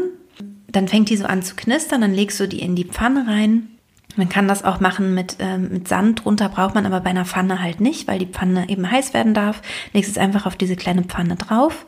Dann 0.69 0.89
fängt 0.89 1.11
die 1.11 1.17
so 1.17 1.25
an 1.25 1.43
zu 1.43 1.57
knistern, 1.57 2.01
dann 2.01 2.15
legst 2.15 2.39
du 2.41 2.47
die 2.47 2.61
in 2.61 2.77
die 2.77 2.85
Pfanne 2.85 3.27
rein 3.27 3.69
man 4.17 4.29
kann 4.29 4.49
das 4.49 4.65
auch 4.65 4.81
machen 4.81 5.15
mit, 5.15 5.37
ähm, 5.39 5.69
mit 5.71 5.87
Sand 5.89 6.25
drunter, 6.25 6.49
braucht 6.49 6.75
man 6.75 6.87
aber 6.87 7.01
bei 7.01 7.11
einer 7.11 7.25
Pfanne 7.25 7.63
halt 7.63 7.81
nicht, 7.81 8.09
weil 8.09 8.19
die 8.19 8.27
Pfanne 8.27 8.69
eben 8.69 8.91
heiß 8.91 9.15
werden 9.15 9.35
darf. 9.35 9.63
Legst 9.93 10.11
es 10.11 10.19
einfach 10.19 10.47
auf 10.47 10.57
diese 10.57 10.75
kleine 10.77 11.05
Pfanne 11.05 11.37
drauf 11.37 11.87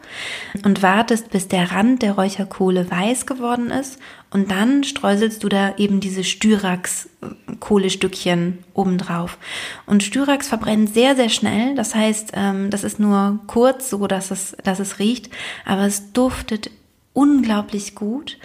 und 0.64 0.82
wartest, 0.82 1.30
bis 1.30 1.48
der 1.48 1.72
Rand 1.72 2.02
der 2.02 2.12
Räucherkohle 2.12 2.88
weiß 2.90 3.26
geworden 3.26 3.70
ist. 3.70 3.98
Und 4.30 4.50
dann 4.50 4.84
streuselst 4.84 5.42
du 5.42 5.48
da 5.48 5.76
eben 5.78 6.00
diese 6.00 6.22
Styrax-Kohlestückchen 6.22 8.58
obendrauf. 8.74 9.38
Und 9.86 10.02
Styrax 10.02 10.48
verbrennt 10.48 10.92
sehr, 10.92 11.16
sehr 11.16 11.30
schnell. 11.30 11.74
Das 11.74 11.94
heißt, 11.94 12.32
ähm, 12.34 12.68
das 12.68 12.84
ist 12.84 13.00
nur 13.00 13.38
kurz 13.46 13.88
so, 13.88 14.06
dass 14.06 14.30
es, 14.30 14.54
dass 14.62 14.80
es 14.80 14.98
riecht, 14.98 15.30
aber 15.64 15.86
es 15.86 16.12
duftet 16.12 16.70
unglaublich 17.14 17.94
gut. 17.94 18.36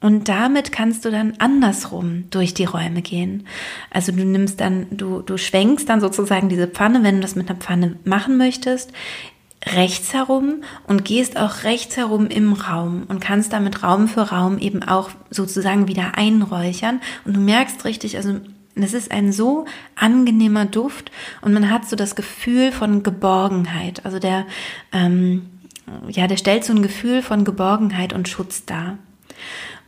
Und 0.00 0.28
damit 0.28 0.70
kannst 0.70 1.04
du 1.04 1.10
dann 1.10 1.34
andersrum 1.38 2.24
durch 2.30 2.54
die 2.54 2.64
Räume 2.64 3.02
gehen. 3.02 3.46
Also 3.90 4.12
du 4.12 4.24
nimmst 4.24 4.60
dann, 4.60 4.86
du, 4.90 5.22
du 5.22 5.36
schwenkst 5.36 5.88
dann 5.88 6.00
sozusagen 6.00 6.48
diese 6.48 6.68
Pfanne, 6.68 7.02
wenn 7.02 7.16
du 7.16 7.22
das 7.22 7.34
mit 7.34 7.50
einer 7.50 7.58
Pfanne 7.58 7.96
machen 8.04 8.36
möchtest, 8.36 8.92
rechts 9.66 10.14
herum 10.14 10.62
und 10.86 11.04
gehst 11.04 11.36
auch 11.36 11.64
rechts 11.64 11.96
herum 11.96 12.28
im 12.28 12.52
Raum 12.52 13.04
und 13.08 13.20
kannst 13.20 13.52
damit 13.52 13.82
Raum 13.82 14.06
für 14.06 14.30
Raum 14.30 14.58
eben 14.58 14.84
auch 14.84 15.10
sozusagen 15.30 15.88
wieder 15.88 16.16
einräuchern. 16.16 17.00
Und 17.24 17.34
du 17.34 17.40
merkst 17.40 17.84
richtig, 17.84 18.16
also 18.16 18.36
es 18.76 18.94
ist 18.94 19.10
ein 19.10 19.32
so 19.32 19.64
angenehmer 19.96 20.64
Duft 20.64 21.10
und 21.40 21.52
man 21.52 21.70
hat 21.70 21.88
so 21.88 21.96
das 21.96 22.14
Gefühl 22.14 22.70
von 22.70 23.02
Geborgenheit. 23.02 24.04
Also 24.04 24.20
der, 24.20 24.46
ähm, 24.92 25.50
ja, 26.08 26.28
der 26.28 26.36
stellt 26.36 26.64
so 26.64 26.72
ein 26.72 26.82
Gefühl 26.82 27.22
von 27.22 27.44
Geborgenheit 27.44 28.12
und 28.12 28.28
Schutz 28.28 28.64
dar. 28.64 28.98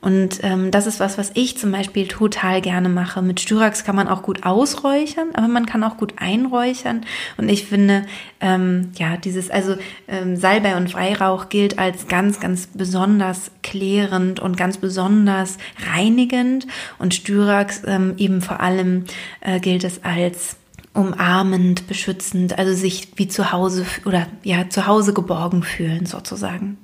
Und 0.00 0.40
ähm, 0.42 0.70
das 0.70 0.86
ist 0.86 0.98
was, 0.98 1.18
was 1.18 1.30
ich 1.34 1.58
zum 1.58 1.72
Beispiel 1.72 2.08
total 2.08 2.62
gerne 2.62 2.88
mache. 2.88 3.20
Mit 3.20 3.40
Styrax 3.40 3.84
kann 3.84 3.96
man 3.96 4.08
auch 4.08 4.22
gut 4.22 4.44
ausräuchern, 4.44 5.28
aber 5.34 5.48
man 5.48 5.66
kann 5.66 5.84
auch 5.84 5.98
gut 5.98 6.14
einräuchern. 6.16 7.04
Und 7.36 7.50
ich 7.50 7.66
finde, 7.66 8.06
ähm, 8.40 8.92
ja, 8.96 9.18
dieses, 9.18 9.50
also 9.50 9.76
ähm, 10.08 10.36
Salbei 10.36 10.76
und 10.76 10.94
Weihrauch 10.94 11.50
gilt 11.50 11.78
als 11.78 12.08
ganz, 12.08 12.40
ganz 12.40 12.68
besonders 12.72 13.50
klärend 13.62 14.40
und 14.40 14.56
ganz 14.56 14.78
besonders 14.78 15.58
reinigend. 15.92 16.66
Und 16.98 17.14
Styrax 17.14 17.82
ähm, 17.86 18.14
eben 18.16 18.40
vor 18.40 18.60
allem 18.60 19.04
äh, 19.40 19.60
gilt 19.60 19.84
es 19.84 20.02
als 20.02 20.56
umarmend, 20.94 21.86
beschützend, 21.86 22.58
also 22.58 22.74
sich 22.74 23.12
wie 23.16 23.28
zu 23.28 23.52
Hause 23.52 23.84
oder 24.06 24.26
ja, 24.42 24.68
zu 24.68 24.86
Hause 24.86 25.12
geborgen 25.12 25.62
fühlen 25.62 26.06
sozusagen. 26.06 26.78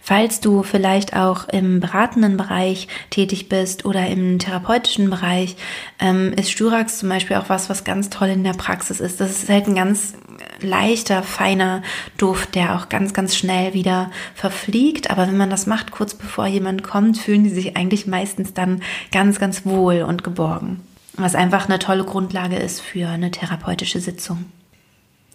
Falls 0.00 0.40
du 0.40 0.62
vielleicht 0.62 1.14
auch 1.16 1.48
im 1.48 1.80
beratenden 1.80 2.36
Bereich 2.36 2.88
tätig 3.10 3.48
bist 3.48 3.84
oder 3.84 4.06
im 4.06 4.38
therapeutischen 4.38 5.10
Bereich, 5.10 5.56
ähm, 5.98 6.32
ist 6.32 6.50
Styrax 6.50 6.98
zum 6.98 7.08
Beispiel 7.08 7.36
auch 7.36 7.48
was, 7.48 7.70
was 7.70 7.84
ganz 7.84 8.10
toll 8.10 8.28
in 8.28 8.44
der 8.44 8.52
Praxis 8.52 9.00
ist. 9.00 9.20
Das 9.20 9.42
ist 9.42 9.48
halt 9.48 9.66
ein 9.66 9.74
ganz 9.74 10.14
leichter, 10.60 11.22
feiner 11.22 11.82
Duft, 12.16 12.54
der 12.54 12.76
auch 12.76 12.88
ganz, 12.88 13.12
ganz 13.12 13.36
schnell 13.36 13.74
wieder 13.74 14.10
verfliegt. 14.34 15.10
Aber 15.10 15.26
wenn 15.26 15.36
man 15.36 15.50
das 15.50 15.66
macht, 15.66 15.90
kurz 15.90 16.14
bevor 16.14 16.46
jemand 16.46 16.82
kommt, 16.82 17.18
fühlen 17.18 17.44
die 17.44 17.50
sich 17.50 17.76
eigentlich 17.76 18.06
meistens 18.06 18.54
dann 18.54 18.82
ganz, 19.12 19.38
ganz 19.38 19.64
wohl 19.64 20.02
und 20.02 20.24
geborgen. 20.24 20.80
Was 21.14 21.34
einfach 21.34 21.68
eine 21.68 21.78
tolle 21.78 22.04
Grundlage 22.04 22.56
ist 22.56 22.80
für 22.80 23.08
eine 23.08 23.30
therapeutische 23.30 24.00
Sitzung. 24.00 24.46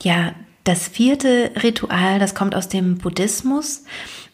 Ja, 0.02 0.34
das 0.65 0.88
vierte 0.88 1.51
Ritual, 1.63 2.19
das 2.19 2.36
kommt 2.36 2.56
aus 2.56 2.67
dem 2.67 2.97
Buddhismus. 2.97 3.84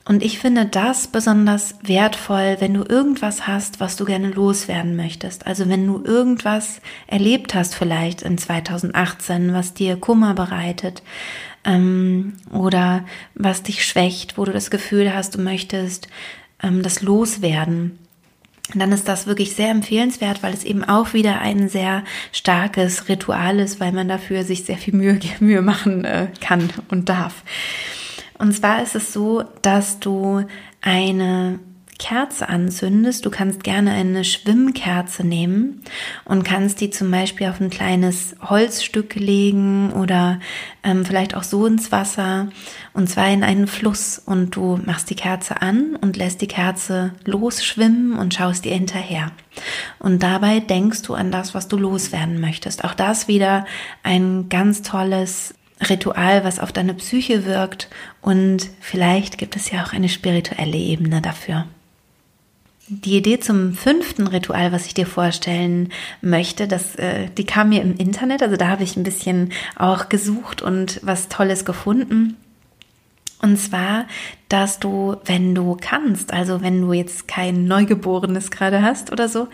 Und 0.03 0.23
ich 0.23 0.39
finde 0.39 0.65
das 0.65 1.07
besonders 1.07 1.75
wertvoll, 1.83 2.57
wenn 2.59 2.73
du 2.73 2.83
irgendwas 2.83 3.45
hast, 3.45 3.79
was 3.79 3.97
du 3.97 4.05
gerne 4.05 4.31
loswerden 4.31 4.95
möchtest. 4.95 5.45
Also 5.45 5.69
wenn 5.69 5.85
du 5.85 6.03
irgendwas 6.03 6.81
erlebt 7.05 7.53
hast 7.53 7.75
vielleicht 7.75 8.23
in 8.23 8.37
2018, 8.37 9.53
was 9.53 9.75
dir 9.75 9.97
Kummer 9.97 10.33
bereitet 10.33 11.03
ähm, 11.63 12.33
oder 12.51 13.05
was 13.35 13.61
dich 13.61 13.85
schwächt, 13.85 14.39
wo 14.39 14.45
du 14.45 14.51
das 14.51 14.71
Gefühl 14.71 15.13
hast, 15.13 15.35
du 15.35 15.41
möchtest 15.41 16.07
ähm, 16.63 16.81
das 16.81 17.03
loswerden. 17.03 17.99
Dann 18.75 18.91
ist 18.91 19.07
das 19.07 19.27
wirklich 19.27 19.55
sehr 19.55 19.69
empfehlenswert, 19.69 20.43
weil 20.43 20.53
es 20.53 20.63
eben 20.63 20.83
auch 20.83 21.13
wieder 21.13 21.39
ein 21.39 21.69
sehr 21.69 22.03
starkes 22.31 23.09
Ritual 23.09 23.59
ist, 23.59 23.79
weil 23.79 23.91
man 23.91 24.07
dafür 24.07 24.43
sich 24.43 24.65
sehr 24.65 24.77
viel 24.77 24.95
Mühe, 24.95 25.19
Mühe 25.39 25.61
machen 25.61 26.05
äh, 26.05 26.27
kann 26.39 26.69
und 26.89 27.09
darf. 27.09 27.43
Und 28.37 28.53
zwar 28.53 28.81
ist 28.81 28.95
es 28.95 29.13
so, 29.13 29.43
dass 29.61 29.99
du 29.99 30.43
eine 30.81 31.59
Kerze 32.01 32.49
anzündest, 32.49 33.27
du 33.27 33.29
kannst 33.29 33.63
gerne 33.63 33.91
eine 33.91 34.23
Schwimmkerze 34.23 35.23
nehmen 35.23 35.83
und 36.25 36.43
kannst 36.43 36.81
die 36.81 36.89
zum 36.89 37.11
Beispiel 37.11 37.47
auf 37.47 37.61
ein 37.61 37.69
kleines 37.69 38.35
Holzstück 38.41 39.13
legen 39.13 39.93
oder 39.93 40.39
ähm, 40.83 41.05
vielleicht 41.05 41.35
auch 41.35 41.43
so 41.43 41.67
ins 41.67 41.91
Wasser 41.91 42.49
und 42.93 43.07
zwar 43.07 43.29
in 43.29 43.43
einen 43.43 43.67
Fluss 43.67 44.17
und 44.17 44.55
du 44.55 44.79
machst 44.83 45.11
die 45.11 45.15
Kerze 45.15 45.61
an 45.61 45.95
und 45.95 46.17
lässt 46.17 46.41
die 46.41 46.47
Kerze 46.47 47.13
losschwimmen 47.23 48.17
und 48.17 48.33
schaust 48.33 48.65
ihr 48.65 48.73
hinterher. 48.73 49.31
Und 49.99 50.23
dabei 50.23 50.59
denkst 50.59 51.03
du 51.03 51.13
an 51.13 51.31
das, 51.31 51.53
was 51.53 51.67
du 51.67 51.77
loswerden 51.77 52.41
möchtest. 52.41 52.83
Auch 52.83 52.95
das 52.95 53.27
wieder 53.27 53.67
ein 54.01 54.49
ganz 54.49 54.81
tolles 54.81 55.53
Ritual, 55.87 56.43
was 56.43 56.59
auf 56.59 56.71
deine 56.71 56.95
Psyche 56.95 57.45
wirkt 57.45 57.89
und 58.21 58.71
vielleicht 58.79 59.37
gibt 59.37 59.55
es 59.55 59.69
ja 59.69 59.83
auch 59.83 59.93
eine 59.93 60.09
spirituelle 60.09 60.77
Ebene 60.77 61.21
dafür. 61.21 61.67
Die 62.93 63.15
Idee 63.15 63.39
zum 63.39 63.73
fünften 63.73 64.27
Ritual, 64.27 64.73
was 64.73 64.85
ich 64.85 64.93
dir 64.93 65.05
vorstellen 65.05 65.93
möchte, 66.21 66.67
das, 66.67 66.97
äh, 66.97 67.29
die 67.37 67.45
kam 67.45 67.69
mir 67.69 67.81
im 67.81 67.95
Internet, 67.95 68.43
also 68.43 68.57
da 68.57 68.67
habe 68.67 68.83
ich 68.83 68.97
ein 68.97 69.03
bisschen 69.03 69.53
auch 69.77 70.09
gesucht 70.09 70.61
und 70.61 70.99
was 71.01 71.29
Tolles 71.29 71.63
gefunden. 71.63 72.35
Und 73.41 73.57
zwar, 73.57 74.07
dass 74.49 74.79
du, 74.79 75.15
wenn 75.23 75.55
du 75.55 75.77
kannst, 75.79 76.33
also 76.33 76.61
wenn 76.61 76.81
du 76.81 76.91
jetzt 76.91 77.29
kein 77.29 77.63
Neugeborenes 77.63 78.51
gerade 78.51 78.81
hast 78.81 79.09
oder 79.09 79.29
so, 79.29 79.47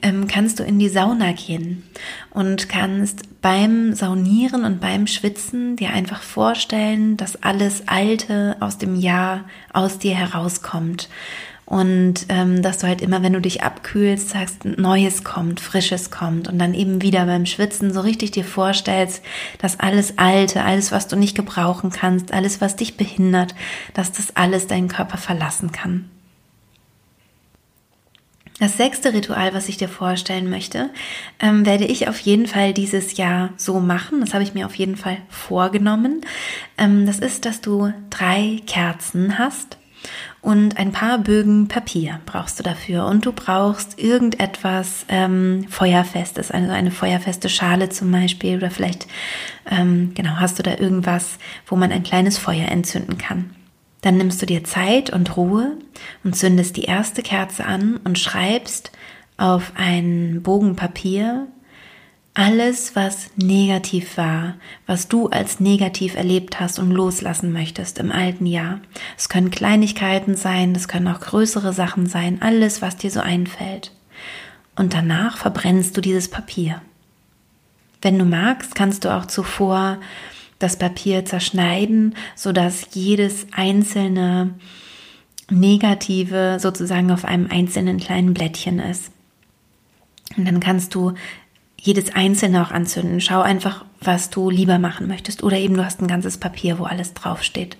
ähm, 0.00 0.28
kannst 0.28 0.60
du 0.60 0.62
in 0.62 0.78
die 0.78 0.88
Sauna 0.88 1.32
gehen 1.32 1.82
und 2.30 2.68
kannst 2.68 3.40
beim 3.42 3.92
Saunieren 3.94 4.64
und 4.64 4.80
beim 4.80 5.08
Schwitzen 5.08 5.74
dir 5.74 5.90
einfach 5.90 6.22
vorstellen, 6.22 7.16
dass 7.16 7.42
alles 7.42 7.88
Alte 7.88 8.56
aus 8.60 8.78
dem 8.78 8.94
Jahr 8.94 9.46
aus 9.72 9.98
dir 9.98 10.14
herauskommt 10.14 11.08
und 11.66 12.26
ähm, 12.28 12.60
dass 12.60 12.78
du 12.78 12.86
halt 12.86 13.00
immer, 13.00 13.22
wenn 13.22 13.32
du 13.32 13.40
dich 13.40 13.62
abkühlst, 13.62 14.30
sagst, 14.30 14.64
Neues 14.64 15.24
kommt, 15.24 15.60
Frisches 15.60 16.10
kommt 16.10 16.46
und 16.46 16.58
dann 16.58 16.74
eben 16.74 17.00
wieder 17.00 17.24
beim 17.24 17.46
Schwitzen 17.46 17.92
so 17.92 18.00
richtig 18.00 18.32
dir 18.32 18.44
vorstellst, 18.44 19.22
dass 19.58 19.80
alles 19.80 20.18
Alte, 20.18 20.62
alles, 20.62 20.92
was 20.92 21.08
du 21.08 21.16
nicht 21.16 21.34
gebrauchen 21.34 21.90
kannst, 21.90 22.32
alles, 22.32 22.60
was 22.60 22.76
dich 22.76 22.96
behindert, 22.96 23.54
dass 23.94 24.12
das 24.12 24.36
alles 24.36 24.66
deinen 24.66 24.88
Körper 24.88 25.16
verlassen 25.16 25.72
kann. 25.72 26.10
Das 28.60 28.76
sechste 28.76 29.12
Ritual, 29.12 29.52
was 29.52 29.68
ich 29.68 29.78
dir 29.78 29.88
vorstellen 29.88 30.48
möchte, 30.48 30.90
ähm, 31.40 31.66
werde 31.66 31.86
ich 31.86 32.08
auf 32.08 32.20
jeden 32.20 32.46
Fall 32.46 32.72
dieses 32.72 33.16
Jahr 33.16 33.50
so 33.56 33.80
machen. 33.80 34.20
Das 34.20 34.32
habe 34.32 34.44
ich 34.44 34.54
mir 34.54 34.66
auf 34.66 34.76
jeden 34.76 34.96
Fall 34.96 35.16
vorgenommen. 35.28 36.20
Ähm, 36.78 37.04
das 37.04 37.18
ist, 37.18 37.46
dass 37.46 37.60
du 37.60 37.92
drei 38.10 38.60
Kerzen 38.66 39.38
hast 39.38 39.76
und 40.44 40.76
ein 40.76 40.92
paar 40.92 41.16
Bögen 41.18 41.68
Papier 41.68 42.20
brauchst 42.26 42.58
du 42.58 42.62
dafür. 42.62 43.06
Und 43.06 43.24
du 43.24 43.32
brauchst 43.32 43.98
irgendetwas 43.98 45.06
ähm, 45.08 45.64
Feuerfestes, 45.70 46.50
also 46.50 46.70
eine 46.70 46.90
feuerfeste 46.90 47.48
Schale 47.48 47.88
zum 47.88 48.12
Beispiel 48.12 48.58
oder 48.58 48.70
vielleicht, 48.70 49.06
ähm, 49.70 50.12
genau, 50.14 50.32
hast 50.32 50.58
du 50.58 50.62
da 50.62 50.76
irgendwas, 50.76 51.38
wo 51.66 51.76
man 51.76 51.92
ein 51.92 52.02
kleines 52.02 52.36
Feuer 52.36 52.68
entzünden 52.68 53.16
kann. 53.16 53.54
Dann 54.02 54.18
nimmst 54.18 54.42
du 54.42 54.44
dir 54.44 54.64
Zeit 54.64 55.08
und 55.08 55.34
Ruhe 55.34 55.78
und 56.24 56.36
zündest 56.36 56.76
die 56.76 56.84
erste 56.84 57.22
Kerze 57.22 57.64
an 57.64 57.96
und 58.04 58.18
schreibst 58.18 58.92
auf 59.38 59.72
einen 59.76 60.42
Bogen 60.42 60.76
Papier 60.76 61.46
alles, 62.34 62.96
was 62.96 63.30
negativ 63.36 64.16
war, 64.16 64.54
was 64.86 65.06
du 65.06 65.28
als 65.28 65.60
negativ 65.60 66.16
erlebt 66.16 66.58
hast 66.58 66.80
und 66.80 66.90
loslassen 66.90 67.52
möchtest 67.52 67.98
im 67.98 68.10
alten 68.10 68.44
Jahr. 68.44 68.80
Es 69.16 69.28
können 69.28 69.52
Kleinigkeiten 69.52 70.34
sein, 70.34 70.74
es 70.74 70.88
können 70.88 71.06
auch 71.06 71.20
größere 71.20 71.72
Sachen 71.72 72.06
sein, 72.06 72.42
alles, 72.42 72.82
was 72.82 72.96
dir 72.96 73.12
so 73.12 73.20
einfällt. 73.20 73.92
Und 74.74 74.94
danach 74.94 75.36
verbrennst 75.36 75.96
du 75.96 76.00
dieses 76.00 76.28
Papier. 76.28 76.82
Wenn 78.02 78.18
du 78.18 78.24
magst, 78.24 78.74
kannst 78.74 79.04
du 79.04 79.14
auch 79.14 79.26
zuvor 79.26 79.98
das 80.58 80.76
Papier 80.76 81.24
zerschneiden, 81.24 82.16
sodass 82.34 82.88
jedes 82.92 83.46
einzelne 83.52 84.54
Negative 85.50 86.58
sozusagen 86.58 87.12
auf 87.12 87.24
einem 87.24 87.48
einzelnen 87.48 87.98
kleinen 87.98 88.34
Blättchen 88.34 88.80
ist. 88.80 89.12
Und 90.36 90.46
dann 90.46 90.58
kannst 90.58 90.94
du 90.94 91.14
jedes 91.84 92.14
einzelne 92.14 92.62
auch 92.62 92.70
anzünden. 92.70 93.20
Schau 93.20 93.42
einfach, 93.42 93.84
was 94.00 94.30
du 94.30 94.48
lieber 94.48 94.78
machen 94.78 95.06
möchtest. 95.06 95.42
Oder 95.42 95.58
eben 95.58 95.74
du 95.74 95.84
hast 95.84 96.00
ein 96.00 96.08
ganzes 96.08 96.38
Papier, 96.38 96.78
wo 96.78 96.84
alles 96.84 97.12
draufsteht. 97.12 97.76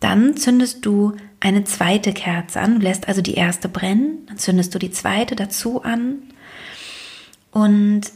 Dann 0.00 0.38
zündest 0.38 0.86
du 0.86 1.14
eine 1.38 1.64
zweite 1.64 2.14
Kerze 2.14 2.60
an. 2.60 2.80
Lässt 2.80 3.06
also 3.06 3.20
die 3.20 3.34
erste 3.34 3.68
brennen. 3.68 4.24
Dann 4.26 4.38
zündest 4.38 4.74
du 4.74 4.78
die 4.78 4.90
zweite 4.90 5.36
dazu 5.36 5.82
an. 5.82 6.22
Und 7.52 8.10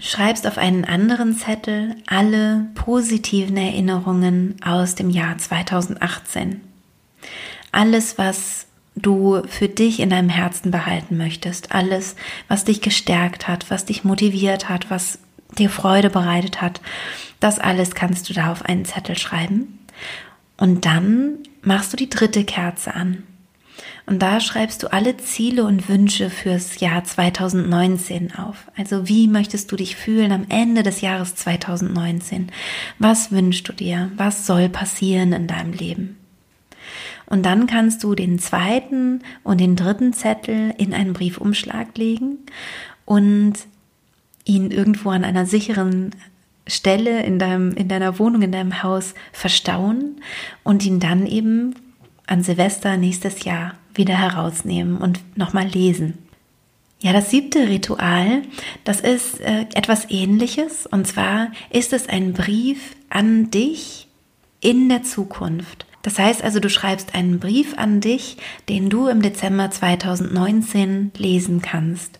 schreibst 0.00 0.46
auf 0.46 0.56
einen 0.56 0.86
anderen 0.86 1.36
Zettel 1.36 1.96
alle 2.06 2.68
positiven 2.74 3.58
Erinnerungen 3.58 4.56
aus 4.64 4.94
dem 4.94 5.10
Jahr 5.10 5.36
2018. 5.36 6.62
Alles, 7.70 8.16
was 8.16 8.66
du 8.94 9.42
für 9.48 9.68
dich 9.68 10.00
in 10.00 10.10
deinem 10.10 10.28
Herzen 10.28 10.70
behalten 10.70 11.16
möchtest. 11.16 11.72
Alles, 11.72 12.16
was 12.48 12.64
dich 12.64 12.80
gestärkt 12.80 13.48
hat, 13.48 13.70
was 13.70 13.84
dich 13.84 14.04
motiviert 14.04 14.68
hat, 14.68 14.90
was 14.90 15.18
dir 15.58 15.70
Freude 15.70 16.10
bereitet 16.10 16.60
hat, 16.60 16.80
das 17.40 17.58
alles 17.58 17.94
kannst 17.94 18.28
du 18.28 18.34
da 18.34 18.52
auf 18.52 18.64
einen 18.64 18.84
Zettel 18.84 19.18
schreiben. 19.18 19.78
Und 20.56 20.84
dann 20.84 21.38
machst 21.62 21.92
du 21.92 21.96
die 21.96 22.08
dritte 22.10 22.44
Kerze 22.44 22.94
an. 22.94 23.24
Und 24.04 24.20
da 24.20 24.40
schreibst 24.40 24.82
du 24.82 24.92
alle 24.92 25.16
Ziele 25.16 25.64
und 25.64 25.88
Wünsche 25.88 26.28
fürs 26.28 26.80
Jahr 26.80 27.04
2019 27.04 28.34
auf. 28.34 28.70
Also 28.76 29.08
wie 29.08 29.28
möchtest 29.28 29.70
du 29.70 29.76
dich 29.76 29.96
fühlen 29.96 30.32
am 30.32 30.46
Ende 30.48 30.82
des 30.82 31.00
Jahres 31.00 31.34
2019? 31.36 32.50
Was 32.98 33.30
wünschst 33.30 33.68
du 33.68 33.72
dir? 33.72 34.10
Was 34.16 34.46
soll 34.46 34.68
passieren 34.68 35.32
in 35.32 35.46
deinem 35.46 35.72
Leben? 35.72 36.21
Und 37.26 37.44
dann 37.44 37.66
kannst 37.66 38.02
du 38.04 38.14
den 38.14 38.38
zweiten 38.38 39.22
und 39.42 39.60
den 39.60 39.76
dritten 39.76 40.12
Zettel 40.12 40.74
in 40.78 40.94
einen 40.94 41.12
Briefumschlag 41.12 41.96
legen 41.96 42.38
und 43.04 43.54
ihn 44.44 44.70
irgendwo 44.70 45.10
an 45.10 45.24
einer 45.24 45.46
sicheren 45.46 46.10
Stelle 46.66 47.22
in 47.22 47.38
deinem, 47.38 47.72
in 47.72 47.88
deiner 47.88 48.18
Wohnung, 48.18 48.42
in 48.42 48.52
deinem 48.52 48.82
Haus 48.82 49.14
verstauen 49.32 50.20
und 50.62 50.84
ihn 50.84 51.00
dann 51.00 51.26
eben 51.26 51.74
an 52.26 52.42
Silvester 52.42 52.96
nächstes 52.96 53.44
Jahr 53.44 53.74
wieder 53.94 54.16
herausnehmen 54.16 54.96
und 54.96 55.20
nochmal 55.36 55.66
lesen. 55.66 56.18
Ja, 57.00 57.12
das 57.12 57.30
siebte 57.30 57.68
Ritual, 57.68 58.42
das 58.84 59.00
ist 59.00 59.40
äh, 59.40 59.66
etwas 59.74 60.08
ähnliches. 60.08 60.86
Und 60.86 61.06
zwar 61.06 61.50
ist 61.70 61.92
es 61.92 62.08
ein 62.08 62.32
Brief 62.32 62.94
an 63.10 63.50
dich 63.50 64.06
in 64.60 64.88
der 64.88 65.02
Zukunft. 65.02 65.84
Das 66.02 66.18
heißt 66.18 66.42
also, 66.42 66.60
du 66.60 66.68
schreibst 66.68 67.14
einen 67.14 67.38
Brief 67.38 67.78
an 67.78 68.00
dich, 68.00 68.36
den 68.68 68.90
du 68.90 69.08
im 69.08 69.22
Dezember 69.22 69.70
2019 69.70 71.12
lesen 71.16 71.62
kannst. 71.62 72.18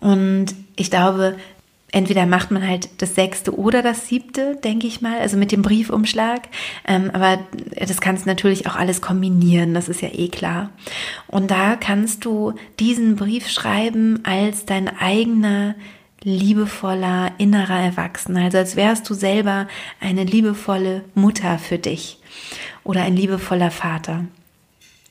Und 0.00 0.54
ich 0.76 0.90
glaube, 0.90 1.36
entweder 1.92 2.26
macht 2.26 2.50
man 2.50 2.66
halt 2.66 2.88
das 2.98 3.14
sechste 3.14 3.56
oder 3.56 3.82
das 3.82 4.08
siebte, 4.08 4.56
denke 4.56 4.86
ich 4.86 5.00
mal, 5.00 5.18
also 5.18 5.36
mit 5.36 5.52
dem 5.52 5.62
Briefumschlag. 5.62 6.48
Ähm, 6.86 7.10
aber 7.12 7.40
das 7.76 8.00
kannst 8.00 8.24
du 8.24 8.30
natürlich 8.30 8.66
auch 8.66 8.76
alles 8.76 9.02
kombinieren, 9.02 9.74
das 9.74 9.88
ist 9.88 10.00
ja 10.00 10.08
eh 10.12 10.28
klar. 10.28 10.70
Und 11.26 11.50
da 11.50 11.76
kannst 11.76 12.24
du 12.24 12.54
diesen 12.78 13.16
Brief 13.16 13.48
schreiben 13.48 14.20
als 14.24 14.64
dein 14.64 14.88
eigener 14.88 15.74
liebevoller 16.22 17.32
innerer 17.38 17.80
Erwachsener, 17.80 18.44
also 18.44 18.58
als 18.58 18.76
wärst 18.76 19.08
du 19.08 19.14
selber 19.14 19.68
eine 20.00 20.24
liebevolle 20.24 21.02
Mutter 21.14 21.58
für 21.58 21.78
dich 21.78 22.19
oder 22.84 23.02
ein 23.02 23.16
liebevoller 23.16 23.70
Vater. 23.70 24.24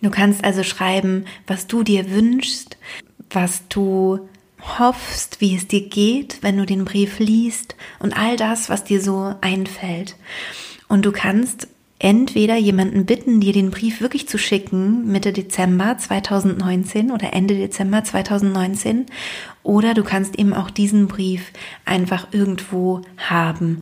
Du 0.02 0.10
kannst 0.10 0.44
also 0.44 0.64
schreiben, 0.64 1.26
was 1.46 1.68
du 1.68 1.84
dir 1.84 2.10
wünschst, 2.12 2.78
was 3.30 3.68
du 3.68 4.30
hoffst, 4.80 5.42
wie 5.42 5.56
es 5.56 5.68
dir 5.68 5.88
geht, 5.88 6.40
wenn 6.42 6.58
du 6.58 6.66
den 6.66 6.86
Brief 6.86 7.20
liest 7.20 7.76
und 8.00 8.18
all 8.18 8.36
das, 8.36 8.70
was 8.70 8.84
dir 8.84 9.02
so 9.02 9.34
einfällt. 9.42 10.16
Und 10.88 11.06
du 11.06 11.12
kannst 11.12 11.68
entweder 12.00 12.56
jemanden 12.56 13.06
bitten, 13.06 13.42
dir 13.42 13.54
den 13.54 13.72
Brief 13.72 14.00
wirklich 14.02 14.28
zu 14.28 14.38
schicken, 14.38 15.12
Mitte 15.12 15.34
Dezember 15.34 15.98
2019 15.98 17.12
oder 17.12 17.34
Ende 17.34 17.56
Dezember 17.56 18.04
2019, 18.04 19.06
oder 19.64 19.94
du 19.94 20.04
kannst 20.04 20.40
eben 20.40 20.54
auch 20.54 20.70
diesen 20.70 21.08
Brief 21.08 21.52
einfach 21.86 22.28
irgendwo 22.32 23.02
haben. 23.18 23.82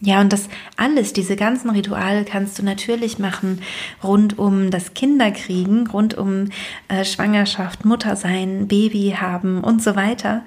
Ja, 0.00 0.20
und 0.20 0.30
das 0.30 0.48
alles, 0.76 1.14
diese 1.14 1.36
ganzen 1.36 1.70
Rituale 1.70 2.24
kannst 2.24 2.58
du 2.58 2.62
natürlich 2.62 3.18
machen 3.18 3.62
rund 4.04 4.38
um 4.38 4.70
das 4.70 4.92
Kinderkriegen, 4.92 5.86
rund 5.86 6.14
um 6.14 6.50
äh, 6.88 7.04
Schwangerschaft, 7.04 7.86
Muttersein, 7.86 8.68
Baby 8.68 9.16
haben 9.18 9.64
und 9.64 9.82
so 9.82 9.96
weiter. 9.96 10.44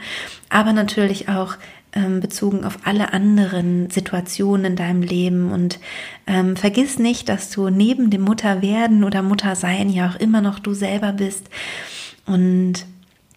Aber 0.50 0.72
natürlich 0.72 1.30
auch 1.30 1.56
ähm, 1.94 2.20
bezogen 2.20 2.64
auf 2.64 2.78
alle 2.84 3.12
anderen 3.12 3.90
Situationen 3.90 4.66
in 4.66 4.76
deinem 4.76 5.02
Leben. 5.02 5.52
Und 5.52 5.80
ähm, 6.28 6.56
vergiss 6.56 7.00
nicht, 7.00 7.28
dass 7.28 7.50
du 7.50 7.70
neben 7.70 8.12
dem 8.12 8.22
Mutterwerden 8.22 9.04
oder 9.04 9.24
Muttersein 9.24 9.90
ja 9.90 10.10
auch 10.10 10.20
immer 10.20 10.42
noch 10.42 10.60
du 10.60 10.76
selber 10.76 11.12
bist. 11.12 11.50
Und 12.28 12.86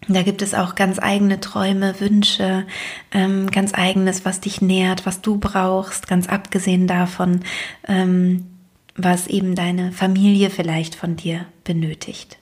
da 0.07 0.21
gibt 0.23 0.41
es 0.41 0.53
auch 0.53 0.75
ganz 0.75 0.99
eigene 0.99 1.39
Träume, 1.39 1.99
Wünsche, 1.99 2.65
ähm, 3.11 3.49
ganz 3.49 3.73
eigenes, 3.73 4.25
was 4.25 4.41
dich 4.41 4.61
nährt, 4.61 5.05
was 5.05 5.21
du 5.21 5.37
brauchst, 5.37 6.07
ganz 6.07 6.27
abgesehen 6.27 6.87
davon, 6.87 7.41
ähm, 7.87 8.45
was 8.95 9.27
eben 9.27 9.55
deine 9.55 9.91
Familie 9.91 10.49
vielleicht 10.49 10.95
von 10.95 11.15
dir 11.15 11.45
benötigt. 11.63 12.37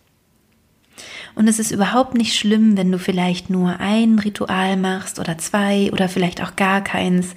Und 1.35 1.47
es 1.47 1.59
ist 1.59 1.71
überhaupt 1.71 2.15
nicht 2.15 2.35
schlimm, 2.35 2.77
wenn 2.77 2.91
du 2.91 2.99
vielleicht 2.99 3.49
nur 3.49 3.79
ein 3.79 4.19
Ritual 4.19 4.77
machst 4.77 5.19
oder 5.19 5.37
zwei 5.37 5.89
oder 5.91 6.09
vielleicht 6.09 6.43
auch 6.43 6.55
gar 6.55 6.83
keins. 6.83 7.35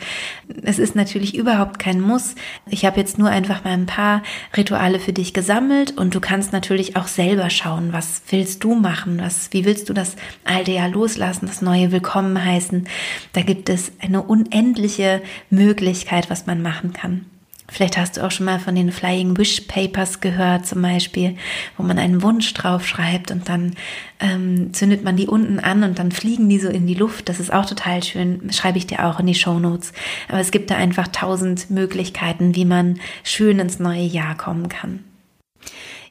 Es 0.63 0.79
ist 0.79 0.97
natürlich 0.97 1.37
überhaupt 1.37 1.79
kein 1.79 2.01
Muss. 2.01 2.35
Ich 2.69 2.85
habe 2.85 2.99
jetzt 2.99 3.19
nur 3.19 3.29
einfach 3.29 3.65
mal 3.65 3.73
ein 3.73 3.87
paar 3.87 4.23
Rituale 4.57 4.99
für 4.99 5.13
dich 5.13 5.33
gesammelt 5.33 5.97
und 5.97 6.15
du 6.15 6.21
kannst 6.21 6.53
natürlich 6.53 6.97
auch 6.97 7.07
selber 7.07 7.51
schauen, 7.51 7.93
was 7.93 8.23
willst 8.31 8.65
du 8.65 8.75
machen, 8.75 9.21
was, 9.21 9.53
wie 9.53 9.65
willst 9.65 9.89
du 9.89 9.93
das 9.93 10.17
alte 10.45 10.73
Jahr 10.73 10.89
loslassen, 10.89 11.47
das 11.47 11.63
neue 11.63 11.93
Willkommen 11.93 12.45
heißen. 12.45 12.89
Da 13.33 13.43
gibt 13.43 13.69
es 13.69 13.93
eine 14.01 14.23
unendliche 14.23 15.23
Möglichkeit, 15.51 16.31
was 16.31 16.47
man 16.47 16.63
machen 16.63 16.93
kann. 16.93 17.27
Vielleicht 17.69 17.97
hast 17.97 18.17
du 18.17 18.25
auch 18.25 18.31
schon 18.31 18.45
mal 18.45 18.61
von 18.61 18.75
den 18.75 18.93
Flying 18.93 19.39
Wish 19.39 19.63
Papers 19.63 20.21
gehört, 20.21 20.67
zum 20.67 20.83
Beispiel, 20.83 21.37
wo 21.77 21.83
man 21.83 21.99
einen 21.99 22.23
Wunsch 22.23 22.53
draufschreibt 22.53 23.31
und 23.31 23.49
dann 23.49 23.75
ähm, 24.21 24.75
zündet 24.75 25.03
man 25.03 25.17
die 25.17 25.27
unten 25.27 25.61
an 25.61 25.83
und 25.83 25.99
dann 25.99 26.13
fliegen 26.13 26.49
die 26.49 26.59
so 26.59 26.69
in 26.69 26.87
die 26.87 26.95
Luft. 26.95 27.29
Das 27.29 27.41
ist 27.41 27.53
auch 27.53 27.65
total 27.65 28.03
schön, 28.03 28.53
schreibe 28.53 28.79
ich 28.79 28.87
dir 28.87 29.07
auch 29.07 29.19
in 29.19 29.27
die 29.27 29.35
Show 29.35 29.59
Notes. 29.59 29.93
Aber 30.29 30.41
es 30.41 30.51
gibt 30.51 30.71
da 30.71 30.77
einfach 30.77 31.09
tausend 31.09 31.71
Möglichkeiten, 31.71 32.55
wie 32.55 32.67
man 32.67 33.01
schön 33.23 33.59
ins 33.59 33.79
neue 33.79 34.05
Jahr 34.05 34.37
kommen 34.37 34.69
kann. 34.69 35.01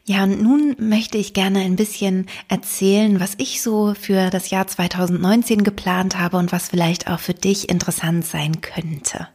Ja, 0.06 0.24
und 0.24 0.42
nun 0.42 0.76
möchte 0.80 1.18
ich 1.18 1.34
gerne 1.34 1.62
ein 1.62 1.78
bisschen 1.78 2.26
erzählen, 2.50 3.22
was 3.22 3.36
ich 3.38 3.62
so 3.62 3.94
für 3.94 4.30
das 4.32 4.50
Jahr 4.50 4.68
2019 4.68 5.64
geplant 5.64 6.18
habe 6.18 6.36
und 6.36 6.52
was 6.52 6.68
vielleicht 6.68 7.10
auch 7.10 7.22
für 7.22 7.34
dich 7.34 7.70
interessant 7.70 8.26
sein 8.26 8.60
könnte. 8.60 9.30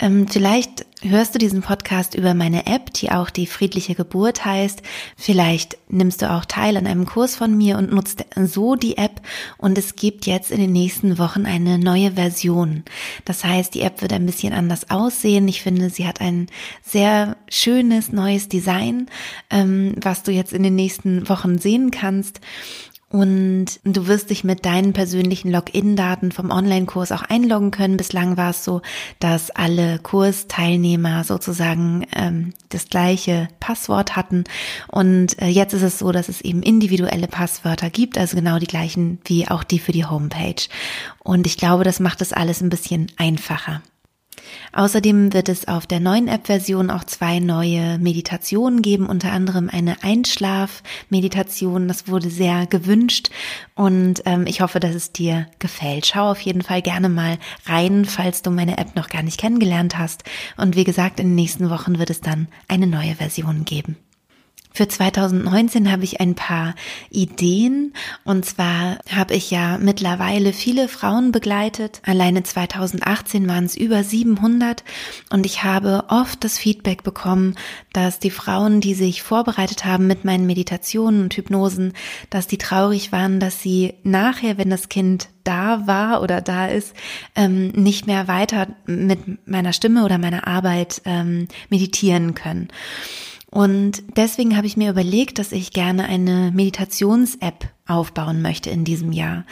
Ähm, 0.00 0.26
vielleicht 0.26 0.86
hörst 1.02 1.34
du 1.34 1.38
diesen 1.38 1.60
Podcast 1.60 2.14
über 2.14 2.32
meine 2.32 2.66
App, 2.66 2.92
die 2.94 3.10
auch 3.10 3.28
die 3.28 3.46
friedliche 3.46 3.94
Geburt 3.94 4.44
heißt. 4.44 4.82
Vielleicht 5.16 5.76
nimmst 5.88 6.22
du 6.22 6.30
auch 6.30 6.46
teil 6.46 6.76
an 6.76 6.86
einem 6.86 7.04
Kurs 7.04 7.36
von 7.36 7.56
mir 7.56 7.76
und 7.76 7.92
nutzt 7.92 8.24
so 8.34 8.76
die 8.76 8.96
App. 8.96 9.20
Und 9.58 9.76
es 9.76 9.96
gibt 9.96 10.26
jetzt 10.26 10.50
in 10.50 10.58
den 10.58 10.72
nächsten 10.72 11.18
Wochen 11.18 11.44
eine 11.44 11.78
neue 11.78 12.12
Version. 12.12 12.84
Das 13.26 13.44
heißt, 13.44 13.74
die 13.74 13.82
App 13.82 14.00
wird 14.00 14.12
ein 14.12 14.26
bisschen 14.26 14.54
anders 14.54 14.90
aussehen. 14.90 15.46
Ich 15.48 15.62
finde, 15.62 15.90
sie 15.90 16.06
hat 16.06 16.20
ein 16.20 16.46
sehr 16.82 17.36
schönes 17.50 18.10
neues 18.10 18.48
Design, 18.48 19.06
ähm, 19.50 19.94
was 20.00 20.22
du 20.22 20.32
jetzt 20.32 20.54
in 20.54 20.62
den 20.62 20.74
nächsten 20.74 21.28
Wochen 21.28 21.58
sehen 21.58 21.90
kannst. 21.90 22.40
Und 23.12 23.80
du 23.82 24.06
wirst 24.06 24.30
dich 24.30 24.44
mit 24.44 24.64
deinen 24.64 24.92
persönlichen 24.92 25.50
Login-Daten 25.50 26.30
vom 26.30 26.50
Online-Kurs 26.50 27.10
auch 27.10 27.22
einloggen 27.22 27.72
können. 27.72 27.96
Bislang 27.96 28.36
war 28.36 28.50
es 28.50 28.64
so, 28.64 28.82
dass 29.18 29.50
alle 29.50 29.98
Kursteilnehmer 29.98 31.24
sozusagen 31.24 32.06
ähm, 32.14 32.52
das 32.68 32.88
gleiche 32.88 33.48
Passwort 33.58 34.14
hatten. 34.14 34.44
Und 34.86 35.42
äh, 35.42 35.48
jetzt 35.48 35.74
ist 35.74 35.82
es 35.82 35.98
so, 35.98 36.12
dass 36.12 36.28
es 36.28 36.40
eben 36.40 36.62
individuelle 36.62 37.26
Passwörter 37.26 37.90
gibt, 37.90 38.16
also 38.16 38.36
genau 38.36 38.60
die 38.60 38.68
gleichen 38.68 39.18
wie 39.24 39.48
auch 39.48 39.64
die 39.64 39.80
für 39.80 39.92
die 39.92 40.06
Homepage. 40.06 40.62
Und 41.18 41.48
ich 41.48 41.56
glaube, 41.56 41.82
das 41.82 41.98
macht 41.98 42.22
es 42.22 42.32
alles 42.32 42.60
ein 42.60 42.70
bisschen 42.70 43.10
einfacher. 43.16 43.82
Außerdem 44.72 45.32
wird 45.32 45.48
es 45.48 45.68
auf 45.68 45.86
der 45.86 46.00
neuen 46.00 46.28
App-Version 46.28 46.90
auch 46.90 47.04
zwei 47.04 47.38
neue 47.40 47.98
Meditationen 47.98 48.82
geben, 48.82 49.06
unter 49.06 49.32
anderem 49.32 49.68
eine 49.70 50.02
Einschlaf-Meditation. 50.02 51.88
Das 51.88 52.08
wurde 52.08 52.30
sehr 52.30 52.66
gewünscht 52.66 53.30
und 53.74 54.22
ähm, 54.26 54.46
ich 54.46 54.60
hoffe, 54.60 54.80
dass 54.80 54.94
es 54.94 55.12
dir 55.12 55.46
gefällt. 55.58 56.06
Schau 56.06 56.30
auf 56.30 56.40
jeden 56.40 56.62
Fall 56.62 56.82
gerne 56.82 57.08
mal 57.08 57.38
rein, 57.66 58.04
falls 58.04 58.42
du 58.42 58.50
meine 58.50 58.78
App 58.78 58.96
noch 58.96 59.08
gar 59.08 59.22
nicht 59.22 59.40
kennengelernt 59.40 59.98
hast. 59.98 60.24
Und 60.56 60.76
wie 60.76 60.84
gesagt, 60.84 61.20
in 61.20 61.28
den 61.28 61.34
nächsten 61.34 61.70
Wochen 61.70 61.98
wird 61.98 62.10
es 62.10 62.20
dann 62.20 62.48
eine 62.68 62.86
neue 62.86 63.16
Version 63.16 63.64
geben. 63.64 63.96
Für 64.72 64.86
2019 64.86 65.90
habe 65.90 66.04
ich 66.04 66.20
ein 66.20 66.36
paar 66.36 66.74
Ideen 67.10 67.92
und 68.24 68.44
zwar 68.44 68.98
habe 69.10 69.34
ich 69.34 69.50
ja 69.50 69.78
mittlerweile 69.78 70.52
viele 70.52 70.86
Frauen 70.86 71.32
begleitet. 71.32 72.00
Alleine 72.04 72.44
2018 72.44 73.48
waren 73.48 73.64
es 73.64 73.76
über 73.76 74.04
700 74.04 74.84
und 75.30 75.44
ich 75.44 75.64
habe 75.64 76.04
oft 76.08 76.44
das 76.44 76.56
Feedback 76.56 77.02
bekommen, 77.02 77.56
dass 77.92 78.20
die 78.20 78.30
Frauen, 78.30 78.80
die 78.80 78.94
sich 78.94 79.22
vorbereitet 79.22 79.84
haben 79.84 80.06
mit 80.06 80.24
meinen 80.24 80.46
Meditationen 80.46 81.24
und 81.24 81.36
Hypnosen, 81.36 81.92
dass 82.30 82.46
die 82.46 82.58
traurig 82.58 83.10
waren, 83.10 83.40
dass 83.40 83.62
sie 83.62 83.94
nachher, 84.04 84.56
wenn 84.56 84.70
das 84.70 84.88
Kind 84.88 85.28
da 85.42 85.86
war 85.88 86.22
oder 86.22 86.40
da 86.40 86.68
ist, 86.68 86.94
ähm, 87.34 87.68
nicht 87.68 88.06
mehr 88.06 88.28
weiter 88.28 88.68
mit 88.86 89.48
meiner 89.48 89.72
Stimme 89.72 90.04
oder 90.04 90.18
meiner 90.18 90.46
Arbeit 90.46 91.02
ähm, 91.04 91.48
meditieren 91.70 92.34
können. 92.34 92.68
Und 93.50 94.02
deswegen 94.16 94.56
habe 94.56 94.66
ich 94.66 94.76
mir 94.76 94.90
überlegt, 94.90 95.38
dass 95.38 95.52
ich 95.52 95.72
gerne 95.72 96.04
eine 96.04 96.52
Meditations-App 96.52 97.68
aufbauen 97.90 98.40
möchte 98.40 98.70
in 98.70 98.84
diesem 98.84 99.12
Jahr. 99.12 99.44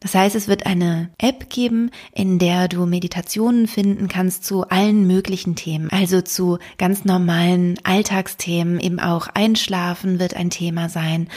Das 0.00 0.14
heißt, 0.14 0.34
es 0.36 0.48
wird 0.48 0.66
eine 0.66 1.08
App 1.16 1.48
geben, 1.48 1.90
in 2.12 2.38
der 2.38 2.68
du 2.68 2.84
Meditationen 2.84 3.66
finden 3.66 4.08
kannst 4.08 4.44
zu 4.44 4.68
allen 4.68 5.06
möglichen 5.06 5.54
Themen. 5.56 5.88
Also 5.90 6.20
zu 6.20 6.58
ganz 6.76 7.04
normalen 7.04 7.78
Alltagsthemen, 7.84 8.80
eben 8.80 9.00
auch 9.00 9.28
Einschlafen 9.28 10.18
wird 10.18 10.34
ein 10.34 10.50
Thema 10.50 10.88
sein, 10.90 11.28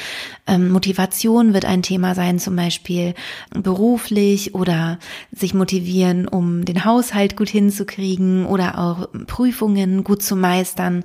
ähm, 0.48 0.70
Motivation 0.70 1.54
wird 1.54 1.64
ein 1.64 1.82
Thema 1.82 2.16
sein, 2.16 2.40
zum 2.40 2.56
Beispiel 2.56 3.14
beruflich 3.52 4.54
oder 4.54 5.00
sich 5.32 5.54
motivieren, 5.54 6.28
um 6.28 6.66
den 6.66 6.84
Haushalt 6.84 7.38
gut 7.38 7.50
hinzukriegen 7.50 8.46
oder 8.46 8.80
auch 8.80 9.08
Prüfungen 9.28 10.04
gut 10.04 10.24
zu 10.24 10.36
meistern. 10.36 11.04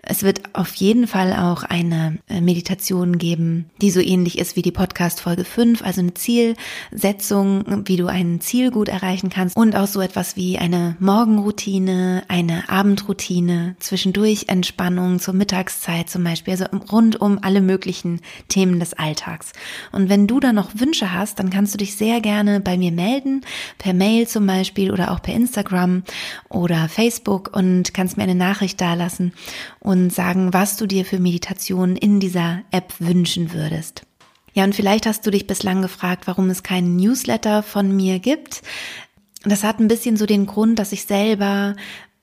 Es 0.00 0.22
wird 0.22 0.54
auf 0.54 0.74
jeden 0.76 1.06
Fall 1.06 1.34
auch 1.34 1.62
eine 1.64 2.18
äh, 2.28 2.40
Meditation 2.40 3.18
geben, 3.18 3.66
die 3.80 3.90
so 3.90 4.00
ähnlich 4.00 4.38
ist 4.38 4.56
wie 4.56 4.62
die 4.62 4.70
Podcast 4.70 4.91
Podcast 4.92 5.22
Folge 5.22 5.44
5, 5.44 5.82
also 5.82 6.02
eine 6.02 6.12
Zielsetzung, 6.12 7.64
wie 7.86 7.96
du 7.96 8.08
ein 8.08 8.42
Ziel 8.42 8.70
gut 8.70 8.90
erreichen 8.90 9.30
kannst 9.30 9.56
und 9.56 9.74
auch 9.74 9.86
so 9.86 10.02
etwas 10.02 10.36
wie 10.36 10.58
eine 10.58 10.96
Morgenroutine, 11.00 12.24
eine 12.28 12.68
Abendroutine, 12.68 13.74
zwischendurch 13.78 14.48
Entspannung 14.48 15.18
zur 15.18 15.32
Mittagszeit 15.32 16.10
zum 16.10 16.24
Beispiel, 16.24 16.52
also 16.52 16.66
rund 16.92 17.18
um 17.18 17.38
alle 17.40 17.62
möglichen 17.62 18.20
Themen 18.48 18.80
des 18.80 18.92
Alltags. 18.92 19.52
Und 19.92 20.10
wenn 20.10 20.26
du 20.26 20.40
da 20.40 20.52
noch 20.52 20.72
Wünsche 20.74 21.14
hast, 21.14 21.38
dann 21.38 21.48
kannst 21.48 21.72
du 21.72 21.78
dich 21.78 21.96
sehr 21.96 22.20
gerne 22.20 22.60
bei 22.60 22.76
mir 22.76 22.92
melden, 22.92 23.46
per 23.78 23.94
Mail 23.94 24.28
zum 24.28 24.46
Beispiel 24.46 24.92
oder 24.92 25.10
auch 25.10 25.22
per 25.22 25.32
Instagram 25.32 26.02
oder 26.50 26.90
Facebook 26.90 27.56
und 27.56 27.94
kannst 27.94 28.18
mir 28.18 28.24
eine 28.24 28.34
Nachricht 28.34 28.78
dalassen 28.78 29.32
und 29.80 30.12
sagen, 30.12 30.52
was 30.52 30.76
du 30.76 30.86
dir 30.86 31.06
für 31.06 31.18
Meditationen 31.18 31.96
in 31.96 32.20
dieser 32.20 32.60
App 32.72 32.92
wünschen 32.98 33.54
würdest. 33.54 34.04
Ja, 34.54 34.64
und 34.64 34.74
vielleicht 34.74 35.06
hast 35.06 35.26
du 35.26 35.30
dich 35.30 35.46
bislang 35.46 35.82
gefragt, 35.82 36.26
warum 36.26 36.50
es 36.50 36.62
keinen 36.62 36.96
Newsletter 36.96 37.62
von 37.62 37.94
mir 37.94 38.18
gibt. 38.18 38.62
Das 39.44 39.64
hat 39.64 39.80
ein 39.80 39.88
bisschen 39.88 40.16
so 40.16 40.26
den 40.26 40.46
Grund, 40.46 40.78
dass 40.78 40.92
ich 40.92 41.04
selber 41.04 41.74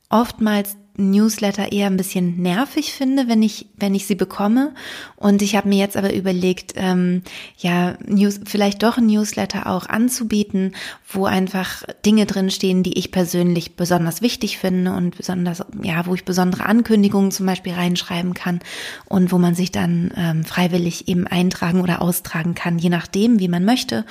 oftmals 0.09 0.77
Newsletter 0.99 1.71
eher 1.71 1.87
ein 1.87 1.97
bisschen 1.97 2.41
nervig 2.41 2.93
finde, 2.93 3.27
wenn 3.27 3.41
ich, 3.41 3.67
wenn 3.77 3.95
ich 3.95 4.05
sie 4.05 4.15
bekomme. 4.15 4.73
Und 5.15 5.41
ich 5.41 5.55
habe 5.55 5.69
mir 5.69 5.77
jetzt 5.77 5.97
aber 5.97 6.13
überlegt, 6.13 6.73
ähm, 6.75 7.23
ja, 7.57 7.95
News, 8.05 8.39
vielleicht 8.45 8.83
doch 8.83 8.97
ein 8.97 9.07
Newsletter 9.07 9.67
auch 9.67 9.87
anzubieten, 9.87 10.75
wo 11.11 11.25
einfach 11.25 11.83
Dinge 12.05 12.25
drinstehen, 12.25 12.83
die 12.83 12.97
ich 12.97 13.11
persönlich 13.11 13.75
besonders 13.75 14.21
wichtig 14.21 14.57
finde 14.57 14.93
und 14.93 15.17
besonders, 15.17 15.63
ja, 15.81 16.05
wo 16.05 16.13
ich 16.13 16.25
besondere 16.25 16.65
Ankündigungen 16.65 17.31
zum 17.31 17.45
Beispiel 17.45 17.73
reinschreiben 17.73 18.33
kann 18.33 18.59
und 19.07 19.31
wo 19.31 19.37
man 19.37 19.55
sich 19.55 19.71
dann 19.71 20.11
ähm, 20.15 20.43
freiwillig 20.43 21.07
eben 21.07 21.25
eintragen 21.25 21.81
oder 21.81 22.01
austragen 22.01 22.55
kann, 22.55 22.77
je 22.77 22.89
nachdem, 22.89 23.39
wie 23.39 23.47
man 23.47 23.65
möchte. 23.65 24.05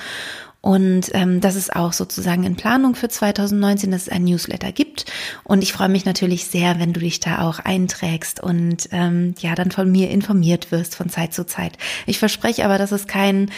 Und 0.61 1.11
ähm, 1.13 1.39
das 1.39 1.55
ist 1.55 1.73
auch 1.73 1.93
sozusagen 1.93 2.43
in 2.43 2.57
Planung 2.57 2.93
für 2.95 3.07
2019, 3.07 3.91
dass 3.91 4.03
es 4.03 4.09
ein 4.09 4.25
Newsletter 4.25 4.73
gibt. 4.73 5.05
Und 5.45 5.63
ich 5.63 5.71
freue 5.71 5.87
mich 5.87 6.03
natürlich 6.03 6.45
sehr, 6.45 6.79
wenn 6.79 6.91
du 6.91 6.99
dich 6.99 7.21
da 7.21 7.47
auch 7.47 7.59
einträgst 7.59 8.41
und 8.41 8.89
ähm, 8.91 9.35
ja, 9.39 9.55
dann 9.55 9.71
von 9.71 9.89
mir 9.89 10.09
informiert 10.09 10.71
wirst 10.71 10.95
von 10.95 11.09
Zeit 11.09 11.33
zu 11.33 11.45
Zeit. 11.45 11.77
Ich 12.07 12.19
verspreche 12.19 12.65
aber, 12.65 12.77
dass 12.77 12.91
es 12.91 13.07
kein 13.07 13.51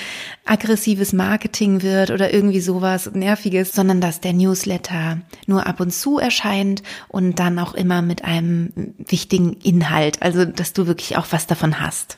aggressives 0.46 1.12
Marketing 1.12 1.82
wird 1.82 2.12
oder 2.12 2.32
irgendwie 2.34 2.62
sowas 2.62 3.10
Nerviges, 3.12 3.72
sondern 3.72 4.00
dass 4.00 4.22
der 4.22 4.34
Newsletter 4.34 5.22
nur 5.48 5.66
ab 5.66 5.80
und 5.80 5.92
zu 5.92 6.20
erscheint 6.20 6.84
und 7.08 7.40
dann 7.40 7.58
auch 7.58 7.74
immer 7.74 8.04
mit 8.04 8.24
einem 8.26 8.74
wichtigen 9.00 9.54
Inhalt. 9.54 10.22
Also, 10.22 10.46
dass 10.46 10.74
du 10.74 10.86
wirklich 10.86 11.18
auch 11.18 11.26
was 11.32 11.48
davon 11.48 11.80
hast. 11.80 12.18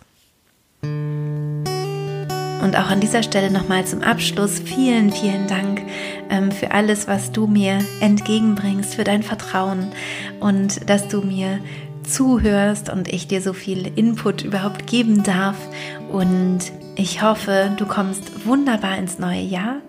Und 2.64 2.78
auch 2.78 2.90
an 2.90 3.02
dieser 3.02 3.24
Stelle 3.24 3.52
nochmal 3.52 3.86
zum 3.86 4.02
Abschluss 4.02 4.60
vielen, 4.60 5.12
vielen 5.12 5.48
Dank 5.48 5.82
ähm, 6.30 6.50
für 6.50 6.72
alles, 6.72 7.10
was 7.10 7.34
du 7.34 7.46
mir 7.46 7.80
entgegenbringst, 8.00 8.96
für 8.96 9.04
dein 9.04 9.22
Vertrauen 9.22 9.92
und 10.40 10.90
dass 10.90 11.10
du 11.10 11.22
mir 11.22 11.60
zuhörst 12.04 12.90
und 12.90 13.12
ich 13.12 13.28
dir 13.28 13.42
so 13.42 13.52
viel 13.52 13.92
Input 13.98 14.44
überhaupt 14.44 14.88
geben 14.88 15.24
darf. 15.24 15.58
Und 16.10 16.60
ich 16.96 17.22
hoffe, 17.22 17.72
du 17.76 17.86
kommst 17.86 18.46
wunderbar 18.46 18.98
ins 18.98 19.20
neue 19.20 19.42
Jahr 19.42 19.82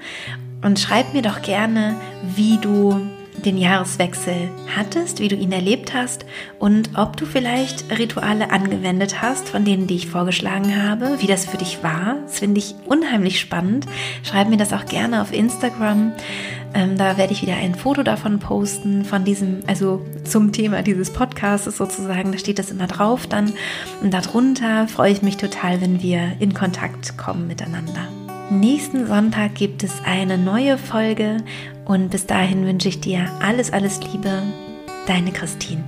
und 0.62 0.80
schreib 0.80 1.14
mir 1.14 1.22
doch 1.22 1.42
gerne, 1.42 1.94
wie 2.34 2.58
du 2.58 3.00
den 3.44 3.58
Jahreswechsel 3.58 4.50
hattest, 4.74 5.20
wie 5.20 5.28
du 5.28 5.36
ihn 5.36 5.52
erlebt 5.52 5.94
hast 5.94 6.24
und 6.58 6.90
ob 6.96 7.16
du 7.16 7.26
vielleicht 7.26 7.96
Rituale 7.98 8.50
angewendet 8.50 9.20
hast, 9.22 9.48
von 9.48 9.64
denen, 9.64 9.86
die 9.86 9.96
ich 9.96 10.08
vorgeschlagen 10.08 10.82
habe, 10.82 11.20
wie 11.20 11.26
das 11.26 11.46
für 11.46 11.58
dich 11.58 11.82
war. 11.82 12.16
Das 12.24 12.38
finde 12.38 12.58
ich 12.58 12.74
unheimlich 12.86 13.40
spannend. 13.40 13.86
Schreib 14.22 14.48
mir 14.48 14.56
das 14.56 14.72
auch 14.72 14.86
gerne 14.86 15.22
auf 15.22 15.32
Instagram. 15.32 16.12
Ähm, 16.74 16.98
da 16.98 17.16
werde 17.16 17.32
ich 17.32 17.42
wieder 17.42 17.54
ein 17.54 17.74
Foto 17.74 18.02
davon 18.02 18.40
posten, 18.40 19.04
von 19.04 19.24
diesem, 19.24 19.60
also 19.66 20.04
zum 20.24 20.50
Thema 20.52 20.82
dieses 20.82 21.12
Podcasts 21.12 21.76
sozusagen. 21.76 22.32
Da 22.32 22.38
steht 22.38 22.58
das 22.58 22.70
immer 22.70 22.86
drauf 22.86 23.26
dann. 23.26 23.52
Und 24.02 24.12
darunter 24.12 24.88
freue 24.88 25.12
ich 25.12 25.22
mich 25.22 25.36
total, 25.36 25.80
wenn 25.80 26.02
wir 26.02 26.32
in 26.40 26.54
Kontakt 26.54 27.16
kommen 27.16 27.46
miteinander. 27.46 28.08
Nächsten 28.50 29.06
Sonntag 29.06 29.54
gibt 29.54 29.82
es 29.84 30.02
eine 30.04 30.36
neue 30.36 30.76
Folge 30.76 31.38
und 31.84 32.10
bis 32.10 32.26
dahin 32.26 32.66
wünsche 32.66 32.88
ich 32.88 33.00
dir 33.00 33.30
alles, 33.40 33.72
alles 33.72 34.00
Liebe. 34.00 34.42
Deine 35.06 35.32
Christine. 35.32 35.84